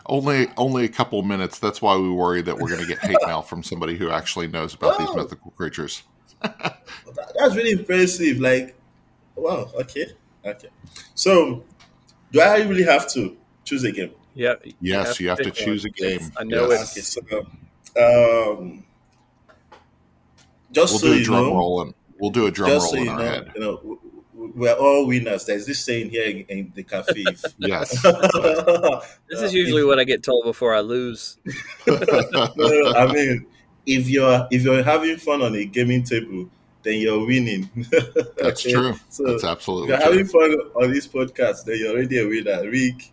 Only 0.08 0.48
only 0.58 0.86
a 0.86 0.90
couple 0.90 1.22
minutes. 1.24 1.60
That's 1.60 1.82
why 1.82 1.96
we 1.98 2.10
worry 2.10 2.42
that 2.42 2.58
we're 2.58 2.70
going 2.70 2.82
to 2.82 2.88
get 2.88 3.00
hate 3.00 3.18
mail 3.26 3.42
from 3.42 3.64
somebody 3.64 3.96
who 3.96 4.10
actually 4.10 4.48
knows 4.48 4.74
about 4.74 4.98
these 5.00 5.08
Oh. 5.12 5.16
mythical 5.16 5.52
creatures. 5.52 6.04
that's 6.42 7.56
really 7.56 7.72
impressive. 7.72 8.40
Like, 8.40 8.76
wow. 9.36 9.70
Okay. 9.82 10.08
Okay. 10.46 10.70
So, 11.16 11.64
do 12.32 12.42
I 12.42 12.58
really 12.64 12.84
have 12.84 13.12
to 13.14 13.38
choose 13.64 13.84
a 13.84 13.92
game? 13.92 14.12
Yeah. 14.38 14.56
Yes, 14.82 15.20
you 15.20 15.30
have 15.30 15.38
to 15.40 15.46
pick 15.46 15.54
choose 15.56 15.84
a 15.86 15.90
game. 15.90 16.20
I 16.38 16.44
know 16.44 16.70
Yes. 16.70 16.98
Okay, 16.98 17.02
so 17.02 18.60
um, 18.60 18.84
just 20.72 20.94
We'll 20.94 21.00
so 21.00 21.08
do 21.08 21.14
a 21.14 21.18
you 21.18 21.24
drum 21.26 21.44
know, 21.46 21.54
roll 21.56 21.82
and 21.82 21.94
we'll 22.20 22.32
do 22.32 22.46
a 22.46 22.52
drum 22.52 22.70
just 22.70 22.86
roll 22.86 22.92
so 22.94 22.98
in 23.00 23.06
you 23.06 23.12
our 23.12 23.18
know, 23.20 23.26
head. 23.26 23.52
you 23.56 23.62
know, 23.62 23.76
w- 23.78 24.00
w- 24.34 24.54
we're 24.56 24.74
all 24.74 25.08
winners. 25.08 25.46
There's 25.46 25.66
this 25.66 25.80
saying 25.84 26.10
here 26.12 26.26
in, 26.26 26.38
in 26.50 26.72
the 26.76 26.84
cafe. 26.84 27.24
if- 27.28 27.44
Yes. 27.58 27.92
This 29.30 29.42
is 29.42 29.54
usually 29.54 29.82
if- 29.82 29.88
what 29.88 30.00
I 30.00 30.04
get 30.04 30.24
told 30.24 30.44
before 30.46 30.74
I 30.76 30.82
lose. 30.82 31.38
no, 31.88 32.94
I 32.96 33.12
mean, 33.12 33.46
if 33.86 34.10
you're 34.10 34.48
if 34.52 34.64
you're 34.64 34.84
having 34.84 35.18
fun 35.18 35.42
on 35.42 35.56
a 35.56 35.66
gaming 35.66 36.04
table, 36.04 36.50
then 36.84 37.00
you're 37.02 37.26
winning. 37.26 37.70
That's 38.38 38.66
Okay? 38.66 38.74
true. 38.74 38.94
So 39.10 39.24
That's 39.26 39.44
if 39.44 39.50
absolutely 39.50 39.90
you're 39.90 39.98
true. 39.98 40.06
having 40.12 40.26
fun 40.28 40.52
on 40.76 40.92
this 40.92 41.08
podcast, 41.08 41.66
then 41.66 41.78
you're 41.80 41.94
already 41.94 42.20
a 42.20 42.28
winner. 42.28 42.70
Rick, 42.70 43.12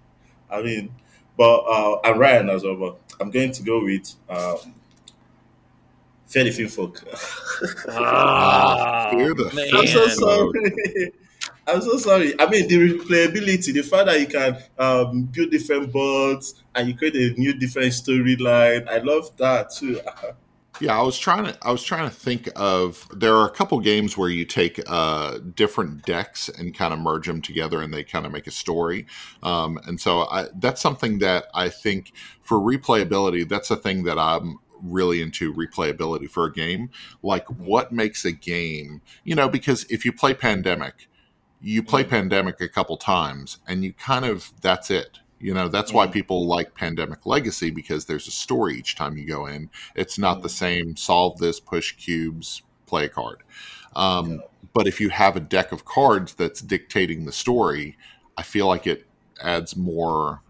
I 0.51 0.63
mean, 0.63 0.91
but 1.37 1.61
uh, 1.61 2.01
and 2.05 2.19
Ryan 2.21 2.51
as 2.51 2.65
well. 2.65 2.77
But 2.77 2.99
I'm 3.21 3.31
going 3.31 3.53
to 3.53 3.63
go 3.63 3.85
with 3.85 4.15
um, 4.29 4.75
Fairly 6.27 6.51
Fin 6.51 6.69
Folk. 6.69 7.03
Ah, 7.89 9.11
fear 9.11 9.35
the 9.35 9.53
man. 9.55 9.69
I'm 9.73 9.87
so 9.87 10.09
sorry. 10.09 11.13
I'm 11.67 11.81
so 11.81 11.97
sorry. 11.97 12.39
I 12.39 12.49
mean, 12.51 12.69
the 12.69 12.91
replayability, 12.91 13.73
the 13.73 13.83
fact 13.83 14.07
that 14.07 14.21
you 14.21 14.27
can 14.27 14.59
um, 14.79 15.23
build 15.25 15.51
different 15.51 15.93
boards 15.93 16.63
and 16.75 16.89
you 16.89 16.97
create 16.97 17.15
a 17.15 17.41
new 17.41 17.55
different 17.55 17.93
storyline. 17.93 18.87
I 18.89 18.99
love 18.99 19.35
that 19.39 19.71
too. 19.71 20.01
Yeah, 20.81 20.99
I 20.99 21.03
was 21.03 21.19
trying 21.19 21.45
to. 21.45 21.57
I 21.63 21.71
was 21.71 21.85
trying 21.85 22.09
to 22.09 22.15
think 22.15 22.49
of. 22.57 23.09
There 23.15 23.35
are 23.37 23.47
a 23.47 23.51
couple 23.51 23.79
games 23.81 24.19
where 24.19 24.29
you 24.29 24.45
take 24.45 24.81
uh, 24.87 25.39
different 25.55 26.05
decks 26.05 26.49
and 26.49 26.75
kind 26.75 26.93
of 26.93 26.99
merge 26.99 27.27
them 27.27 27.41
together, 27.41 27.81
and 27.81 27.95
they 27.95 28.03
kind 28.03 28.27
of 28.27 28.33
make 28.33 28.47
a 28.47 28.51
story. 28.51 29.07
Um, 29.43 29.79
and 29.87 30.01
so 30.01 30.23
I, 30.23 30.47
that's 30.57 30.81
something 30.81 31.21
that 31.21 31.47
I 31.55 31.69
think 31.69 32.13
for 32.43 32.59
replayability, 32.59 33.49
that's 33.49 33.71
a 33.71 33.77
thing 33.77 34.03
that 34.05 34.19
I'm 34.19 34.59
really 34.83 35.23
into 35.23 35.55
replayability 35.55 36.29
for 36.29 36.45
a 36.45 36.53
game. 36.53 36.91
Like, 37.23 37.47
what 37.49 37.93
makes 37.93 38.25
a 38.25 38.33
game? 38.33 39.01
You 39.23 39.37
know, 39.37 39.49
because 39.49 39.85
if 39.85 40.05
you 40.05 40.13
play 40.13 40.35
Pandemic, 40.35 41.09
you 41.61 41.83
play 41.83 42.05
Mm. 42.05 42.11
Pandemic 42.11 42.61
a 42.61 42.69
couple 42.69 42.97
times, 42.97 43.59
and 43.67 43.85
you 43.85 43.93
kind 43.93 44.25
of 44.25 44.53
that's 44.61 44.91
it. 44.91 45.21
You 45.45 45.53
know, 45.53 45.69
that's 45.69 45.93
why 45.93 46.07
Mm. 46.07 46.13
people 46.13 46.47
like 46.47 46.75
Pandemic 46.75 47.27
Legacy 47.27 47.71
because 47.71 48.07
there's 48.07 48.27
a 48.27 48.31
story 48.31 48.79
each 48.79 48.97
time 48.97 49.19
you 49.19 49.27
go 49.27 49.45
in. 49.45 49.69
It's 49.95 50.17
not 50.19 50.41
the 50.41 50.49
Mm. 50.49 50.53
same 50.53 50.97
solve 50.97 51.37
this, 51.39 51.61
push 51.61 51.93
cubes, 51.97 52.63
play 52.87 53.05
a 53.05 53.09
card. 53.11 53.43
Um, 53.95 54.31
Yeah. 54.31 54.37
But 54.73 54.87
if 54.89 55.01
you 55.01 55.11
have 55.11 55.37
a 55.37 55.41
deck 55.41 55.71
of 55.71 55.85
cards 55.85 56.33
that's 56.35 56.61
dictating 56.63 57.27
the 57.27 57.31
story, 57.33 57.97
I 58.39 58.43
feel 58.43 58.67
like 58.67 58.87
it 58.87 59.07
adds 59.41 59.77
more 59.77 60.41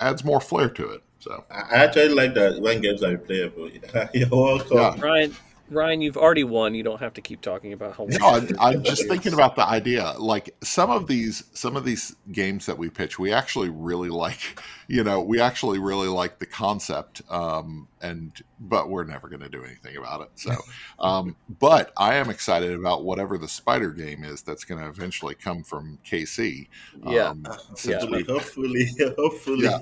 adds 0.00 0.24
more 0.24 0.40
flair 0.40 0.68
to 0.68 0.86
it. 0.90 1.02
So 1.20 1.44
I 1.50 1.60
I 1.60 1.84
actually 1.84 2.08
like 2.08 2.34
that 2.34 2.60
when 2.60 2.80
games 2.82 3.02
are 3.04 3.16
replayable. 3.16 3.70
You're 4.14 4.28
welcome. 4.28 4.76
Yeah. 4.76 5.00
Ryan, 5.00 5.36
Ryan, 5.70 6.00
you've 6.00 6.16
already 6.16 6.44
won. 6.44 6.74
You 6.74 6.82
don't 6.82 7.00
have 7.00 7.14
to 7.14 7.20
keep 7.20 7.40
talking 7.40 7.72
about 7.72 7.96
how. 7.96 8.06
no, 8.08 8.26
I'm, 8.26 8.48
I'm 8.58 8.82
just 8.82 9.06
thinking 9.08 9.34
about 9.34 9.56
the 9.56 9.66
idea. 9.66 10.14
Like 10.18 10.54
some 10.62 10.90
of 10.90 11.06
these 11.06 11.44
some 11.52 11.76
of 11.76 11.84
these 11.84 12.14
games 12.32 12.66
that 12.66 12.78
we 12.78 12.90
pitch, 12.90 13.18
we 13.18 13.32
actually 13.32 13.68
really 13.70 14.08
like. 14.08 14.60
You 14.90 15.04
know, 15.04 15.20
we 15.20 15.38
actually 15.38 15.78
really 15.78 16.08
like 16.08 16.38
the 16.38 16.46
concept, 16.46 17.20
um, 17.28 17.88
and 18.00 18.32
but 18.58 18.88
we're 18.88 19.04
never 19.04 19.28
going 19.28 19.42
to 19.42 19.48
do 19.50 19.62
anything 19.62 19.98
about 19.98 20.22
it. 20.22 20.30
So, 20.36 20.54
um, 20.98 21.36
but 21.60 21.92
I 21.98 22.14
am 22.14 22.30
excited 22.30 22.72
about 22.72 23.04
whatever 23.04 23.36
the 23.36 23.48
spider 23.48 23.90
game 23.90 24.24
is 24.24 24.40
that's 24.40 24.64
going 24.64 24.80
to 24.80 24.88
eventually 24.88 25.34
come 25.34 25.62
from 25.62 25.98
KC. 26.06 26.68
Yeah. 27.06 27.28
Um, 27.28 27.44
since 27.74 28.02
Yeah. 28.02 28.10
we 28.10 28.22
Hopefully, 28.22 28.86
hopefully. 29.18 29.64
Yeah. 29.64 29.78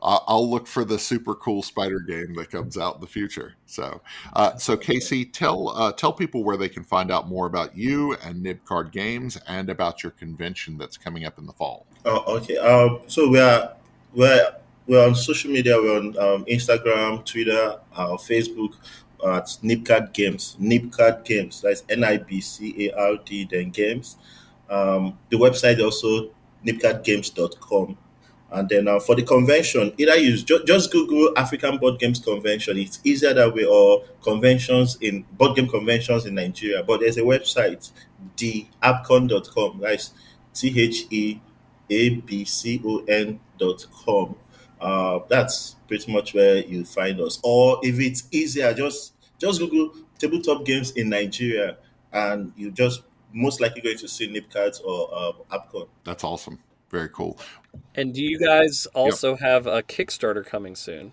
I'll 0.00 0.48
look 0.48 0.66
for 0.66 0.84
the 0.84 0.98
super 0.98 1.34
cool 1.34 1.62
spider 1.62 1.98
game 1.98 2.34
that 2.34 2.50
comes 2.50 2.78
out 2.78 2.96
in 2.96 3.00
the 3.00 3.06
future. 3.06 3.54
So, 3.66 4.00
uh, 4.34 4.56
so 4.56 4.76
Casey, 4.76 5.24
tell 5.24 5.70
uh, 5.70 5.92
tell 5.92 6.12
people 6.12 6.44
where 6.44 6.56
they 6.56 6.68
can 6.68 6.84
find 6.84 7.10
out 7.10 7.28
more 7.28 7.46
about 7.46 7.76
you 7.76 8.14
and 8.24 8.42
Nib 8.42 8.64
Card 8.64 8.92
Games 8.92 9.36
and 9.48 9.68
about 9.70 10.02
your 10.02 10.12
convention 10.12 10.78
that's 10.78 10.96
coming 10.96 11.24
up 11.24 11.38
in 11.38 11.46
the 11.46 11.52
fall. 11.52 11.86
Oh, 12.04 12.36
okay. 12.36 12.56
Um, 12.58 13.00
so 13.08 13.28
we 13.28 13.40
are 13.40 13.74
we're 14.14 14.52
we're 14.86 15.04
on 15.04 15.14
social 15.14 15.50
media. 15.50 15.76
We're 15.76 15.96
on 15.96 16.06
um, 16.18 16.44
Instagram, 16.44 17.24
Twitter, 17.24 17.78
uh, 17.94 18.16
Facebook. 18.16 18.74
at 19.24 19.46
Nibcard 19.64 20.12
Games. 20.12 20.56
Nibcard 20.60 21.24
Games. 21.24 21.60
That's 21.60 21.82
N 21.88 22.04
I 22.04 22.18
B 22.18 22.40
C 22.40 22.88
A 22.88 22.96
R 22.96 23.16
D 23.24 23.48
then 23.50 23.70
Games. 23.70 24.16
Um, 24.70 25.18
the 25.30 25.36
website 25.36 25.82
also 25.82 26.30
nibcardgames.com. 26.64 27.96
And 28.50 28.68
then 28.68 28.88
uh, 28.88 28.98
for 28.98 29.14
the 29.14 29.22
convention, 29.22 29.92
either 29.98 30.16
use 30.16 30.42
ju- 30.42 30.64
just 30.64 30.90
Google 30.90 31.32
African 31.36 31.76
Board 31.76 31.98
Games 31.98 32.18
Convention. 32.18 32.78
It's 32.78 32.98
easier 33.04 33.34
that 33.34 33.54
way, 33.54 33.64
or 33.64 34.04
conventions 34.22 34.96
in 35.00 35.24
board 35.32 35.56
game 35.56 35.68
conventions 35.68 36.24
in 36.24 36.34
Nigeria. 36.34 36.82
But 36.82 37.00
there's 37.00 37.18
a 37.18 37.22
website, 37.22 37.90
theabcon.com. 38.36 39.80
That's 39.80 40.12
T 40.54 40.80
H 40.80 41.04
E 41.10 41.40
A 41.90 42.10
B 42.10 42.44
C 42.44 42.80
O 42.84 43.04
N 43.06 43.38
dot 43.58 43.84
com. 44.04 44.34
Uh, 44.80 45.20
that's 45.28 45.76
pretty 45.86 46.10
much 46.10 46.32
where 46.34 46.58
you 46.64 46.84
find 46.84 47.20
us. 47.20 47.38
Or 47.42 47.78
if 47.82 47.98
it's 48.00 48.28
easier, 48.30 48.72
just 48.72 49.12
just 49.38 49.60
Google 49.60 49.92
tabletop 50.18 50.64
games 50.64 50.92
in 50.92 51.10
Nigeria, 51.10 51.76
and 52.12 52.52
you 52.56 52.70
just 52.70 53.02
most 53.32 53.60
likely 53.60 53.82
going 53.82 53.98
to 53.98 54.08
see 54.08 54.26
Nibcards 54.26 54.82
or 54.82 55.10
uh, 55.12 55.32
ABCon. 55.58 55.88
That's 56.04 56.24
awesome. 56.24 56.58
Very 56.90 57.10
cool. 57.10 57.38
And 57.94 58.14
do 58.14 58.22
you 58.22 58.38
guys 58.38 58.86
also 58.94 59.30
yep. 59.30 59.40
have 59.40 59.66
a 59.66 59.82
Kickstarter 59.82 60.44
coming 60.44 60.76
soon? 60.76 61.12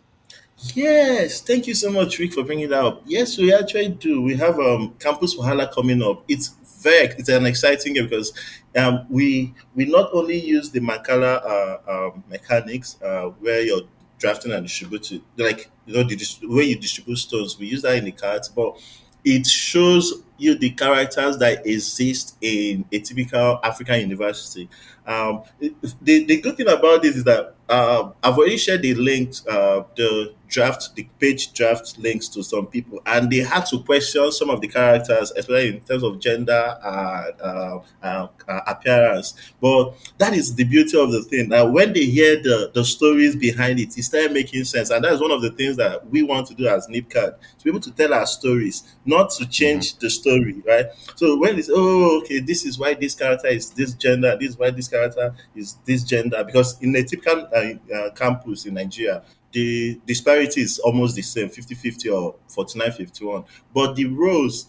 Yes, 0.73 1.41
thank 1.41 1.67
you 1.67 1.73
so 1.73 1.91
much, 1.91 2.17
Rick, 2.17 2.34
for 2.34 2.43
bringing 2.43 2.69
that 2.69 2.84
up. 2.84 3.01
Yes, 3.06 3.38
we 3.38 3.54
actually 3.54 3.89
do. 3.89 4.21
We 4.21 4.36
have 4.38 4.58
um, 4.60 4.95
Campus 4.99 5.36
Wahala 5.36 5.71
coming 5.71 6.01
up. 6.01 6.23
It's 6.28 6.49
very, 6.82 7.08
it's 7.17 7.30
an 7.30 7.45
exciting 7.45 7.93
game 7.93 8.06
because 8.06 8.32
um, 8.75 9.06
we 9.10 9.54
we 9.75 9.86
not 9.86 10.10
only 10.13 10.39
use 10.39 10.69
the 10.71 10.80
Mancala 10.80 11.43
uh, 11.45 12.08
um, 12.08 12.23
mechanics 12.30 13.01
uh, 13.01 13.30
where 13.39 13.62
you're 13.62 13.82
drafting 14.17 14.54
and 14.54 14.65
distributing, 14.65 15.21
like 15.38 15.69
you 15.86 15.93
know 15.93 16.04
the 16.04 16.17
way 16.43 16.63
you 16.63 16.80
distribute 16.80 17.17
stones. 17.17 17.60
We 17.60 17.67
use 17.67 17.82
that 17.82 17.97
in 17.97 18.06
the 18.06 18.12
cards, 18.12 18.47
but 18.47 18.78
it 19.25 19.45
shows 19.45 20.23
you 20.38 20.56
the 20.58 20.71
characters 20.71 21.38
that 21.38 21.65
exist 21.65 22.38
in 22.41 22.86
a 22.91 23.00
typical 23.00 23.60
African 23.63 24.02
university. 24.02 24.69
Um, 25.06 25.43
the, 25.60 26.26
the 26.26 26.41
good 26.41 26.58
thing 26.58 26.67
about 26.67 27.04
this 27.04 27.15
is 27.15 27.24
that 27.26 27.56
uh, 27.67 28.12
I've 28.24 28.38
already 28.38 28.58
shared 28.58 28.84
the 28.84 28.93
links, 28.93 29.45
uh, 29.48 29.84
the 29.95 30.34
draft, 30.48 30.95
the 30.95 31.08
page 31.19 31.54
draft 31.54 31.98
links 31.98 32.28
to 32.30 32.43
some 32.43 32.67
people, 32.67 33.02
and 33.06 33.32
they 33.32 33.38
had 33.38 33.65
to 33.67 33.80
question 33.80 34.32
some 34.32 34.50
of 34.50 34.62
the 34.62 34.67
characters, 34.67 35.32
especially 35.32 35.69
in 35.69 35.82
terms 35.82 36.04
of 36.04 36.19
gender 36.19 36.78
and 36.84 37.41
uh, 37.41 37.80
uh, 38.04 38.28
uh, 38.48 38.62
appearance. 38.67 39.34
But 39.60 39.95
that 40.19 40.34
is 40.34 40.56
the 40.56 40.63
beauty 40.63 41.00
of 41.00 41.12
the 41.12 41.24
thing. 41.24 41.50
Now, 41.50 41.65
when 41.65 41.93
they 41.93 42.06
hear 42.06 42.36
the, 42.41 42.71
the 42.74 42.86
stories 42.86 43.36
behind 43.36 43.80
it, 43.80 43.98
it 43.98 44.04
started 44.04 44.32
making 44.32 44.63
sense, 44.65 44.91
and 44.91 45.04
that's 45.04 45.21
one 45.21 45.32
of 45.32 45.41
the 45.41 45.52
things 45.52 45.78
that 45.78 46.08
we 46.10 46.21
want 46.21 46.48
to 46.48 46.54
do 46.54 46.67
as 46.67 46.88
Nibcard 46.88 47.36
to 47.58 47.63
be 47.63 47.71
able 47.71 47.80
to 47.82 47.91
tell 47.91 48.13
our 48.13 48.28
stories, 48.28 48.95
not 49.06 49.32
to 49.32 49.48
change 49.48 49.93
mm-hmm. 49.93 50.06
the 50.06 50.10
story, 50.10 50.25
right? 50.26 50.86
So 51.16 51.38
when 51.38 51.58
it's 51.60 51.70
oh 51.74 52.20
okay, 52.22 52.40
this 52.40 52.66
is 52.66 52.78
why 52.80 52.94
this 52.94 53.16
character 53.16 53.48
is 53.48 53.70
this 53.72 53.94
gender, 53.94 54.38
this 54.40 54.52
is 54.52 54.58
why 54.58 54.72
this 54.72 54.88
character 54.88 55.34
is 55.56 55.76
this 55.86 56.04
gender, 56.04 56.44
because 56.44 56.80
in 56.82 56.96
a 56.96 57.04
typical 57.04 57.48
uh, 57.56 57.94
uh, 57.96 58.10
campus 58.12 58.66
in 58.66 58.74
Nigeria, 58.76 59.24
the 59.52 60.00
disparity 60.06 60.62
is 60.62 60.80
almost 60.80 61.16
the 61.16 61.22
same 61.22 61.50
50-50 61.50 62.10
or 62.12 62.36
49-51 62.50 63.46
but 63.74 63.96
the 63.96 64.06
roles 64.06 64.68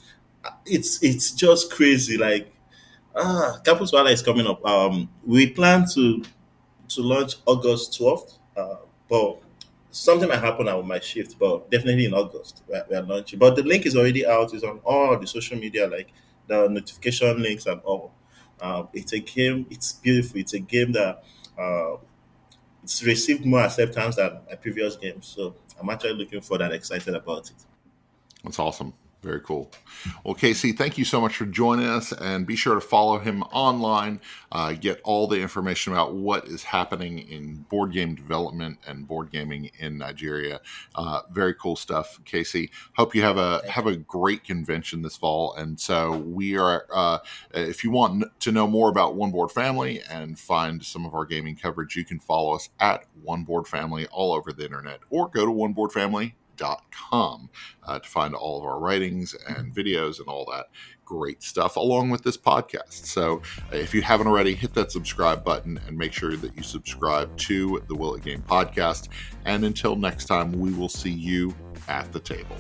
it's 0.64 1.02
it's 1.02 1.32
just 1.32 1.72
crazy 1.72 2.16
like 2.16 2.52
ah 3.16 3.58
campus 3.64 3.92
Wahala 3.92 4.12
is 4.12 4.22
coming 4.22 4.46
up 4.46 4.64
um 4.64 5.08
we 5.24 5.50
plan 5.50 5.86
to 5.94 6.22
to 6.88 7.02
launch 7.02 7.36
august 7.46 7.98
12th 8.00 8.38
uh, 8.56 8.76
but 9.08 9.40
something 9.96 10.28
might 10.28 10.40
happen 10.40 10.68
on 10.68 10.86
my 10.86 11.00
shift 11.00 11.38
but 11.38 11.70
definitely 11.70 12.04
in 12.04 12.14
august 12.14 12.62
we 12.68 12.96
are, 12.96 13.02
launching 13.02 13.38
but 13.38 13.56
the 13.56 13.62
link 13.62 13.86
is 13.86 13.96
already 13.96 14.26
out 14.26 14.52
it's 14.52 14.64
on 14.64 14.78
all 14.84 15.18
the 15.18 15.26
social 15.26 15.58
media 15.58 15.86
like 15.86 16.12
the 16.48 16.68
notification 16.68 17.42
links 17.42 17.66
and 17.66 17.80
all 17.82 18.12
um, 18.60 18.88
it's 18.92 19.12
a 19.12 19.18
game 19.18 19.66
it's 19.70 19.92
beautiful 19.92 20.40
it's 20.40 20.54
a 20.54 20.58
game 20.58 20.92
that 20.92 21.22
uh, 21.58 21.96
it's 22.86 23.02
received 23.02 23.44
more 23.44 23.62
acceptance 23.62 24.14
than 24.14 24.38
my 24.48 24.54
previous 24.54 24.94
games. 24.94 25.26
So 25.26 25.56
I'm 25.80 25.90
actually 25.90 26.14
looking 26.14 26.40
forward 26.40 26.64
and 26.66 26.72
excited 26.72 27.16
about 27.16 27.50
it. 27.50 27.56
That's 28.44 28.60
awesome. 28.60 28.92
Very 29.26 29.40
cool. 29.40 29.72
Well, 30.22 30.34
Casey, 30.34 30.70
thank 30.70 30.96
you 30.96 31.04
so 31.04 31.20
much 31.20 31.36
for 31.36 31.46
joining 31.46 31.88
us, 31.88 32.12
and 32.12 32.46
be 32.46 32.54
sure 32.54 32.76
to 32.76 32.80
follow 32.80 33.18
him 33.18 33.42
online. 33.50 34.20
Uh, 34.52 34.72
get 34.74 35.00
all 35.02 35.26
the 35.26 35.40
information 35.40 35.92
about 35.92 36.14
what 36.14 36.46
is 36.46 36.62
happening 36.62 37.18
in 37.18 37.56
board 37.68 37.90
game 37.90 38.14
development 38.14 38.78
and 38.86 39.08
board 39.08 39.32
gaming 39.32 39.68
in 39.80 39.98
Nigeria. 39.98 40.60
Uh, 40.94 41.22
very 41.32 41.54
cool 41.54 41.74
stuff, 41.74 42.20
Casey. 42.24 42.70
Hope 42.96 43.16
you 43.16 43.22
have 43.22 43.36
a 43.36 43.68
have 43.68 43.88
a 43.88 43.96
great 43.96 44.44
convention 44.44 45.02
this 45.02 45.16
fall. 45.16 45.52
And 45.56 45.80
so 45.80 46.18
we 46.18 46.56
are. 46.56 46.86
Uh, 46.94 47.18
if 47.52 47.82
you 47.82 47.90
want 47.90 48.26
to 48.38 48.52
know 48.52 48.68
more 48.68 48.88
about 48.90 49.16
One 49.16 49.32
Board 49.32 49.50
Family 49.50 50.02
and 50.08 50.38
find 50.38 50.84
some 50.84 51.04
of 51.04 51.16
our 51.16 51.24
gaming 51.24 51.56
coverage, 51.56 51.96
you 51.96 52.04
can 52.04 52.20
follow 52.20 52.54
us 52.54 52.68
at 52.78 53.06
One 53.24 53.42
Board 53.42 53.66
Family 53.66 54.06
all 54.06 54.32
over 54.32 54.52
the 54.52 54.62
internet, 54.64 55.00
or 55.10 55.28
go 55.28 55.44
to 55.44 55.50
One 55.50 55.72
Board 55.72 55.90
Family 55.90 56.36
com 56.58 57.50
uh, 57.84 57.98
to 57.98 58.08
find 58.08 58.34
all 58.34 58.58
of 58.58 58.64
our 58.64 58.78
writings 58.78 59.34
and 59.48 59.74
videos 59.74 60.18
and 60.18 60.28
all 60.28 60.44
that 60.50 60.66
great 61.04 61.42
stuff 61.42 61.76
along 61.76 62.10
with 62.10 62.22
this 62.22 62.36
podcast. 62.36 63.06
So 63.06 63.40
if 63.72 63.94
you 63.94 64.02
haven't 64.02 64.26
already, 64.26 64.54
hit 64.54 64.74
that 64.74 64.90
subscribe 64.90 65.44
button 65.44 65.80
and 65.86 65.96
make 65.96 66.12
sure 66.12 66.36
that 66.36 66.56
you 66.56 66.62
subscribe 66.62 67.34
to 67.38 67.82
the 67.88 67.94
Will 67.94 68.14
It 68.14 68.24
Game 68.24 68.42
podcast. 68.42 69.08
And 69.44 69.64
until 69.64 69.96
next 69.96 70.26
time, 70.26 70.52
we 70.52 70.72
will 70.72 70.88
see 70.88 71.12
you 71.12 71.54
at 71.88 72.12
the 72.12 72.20
table. 72.20 72.56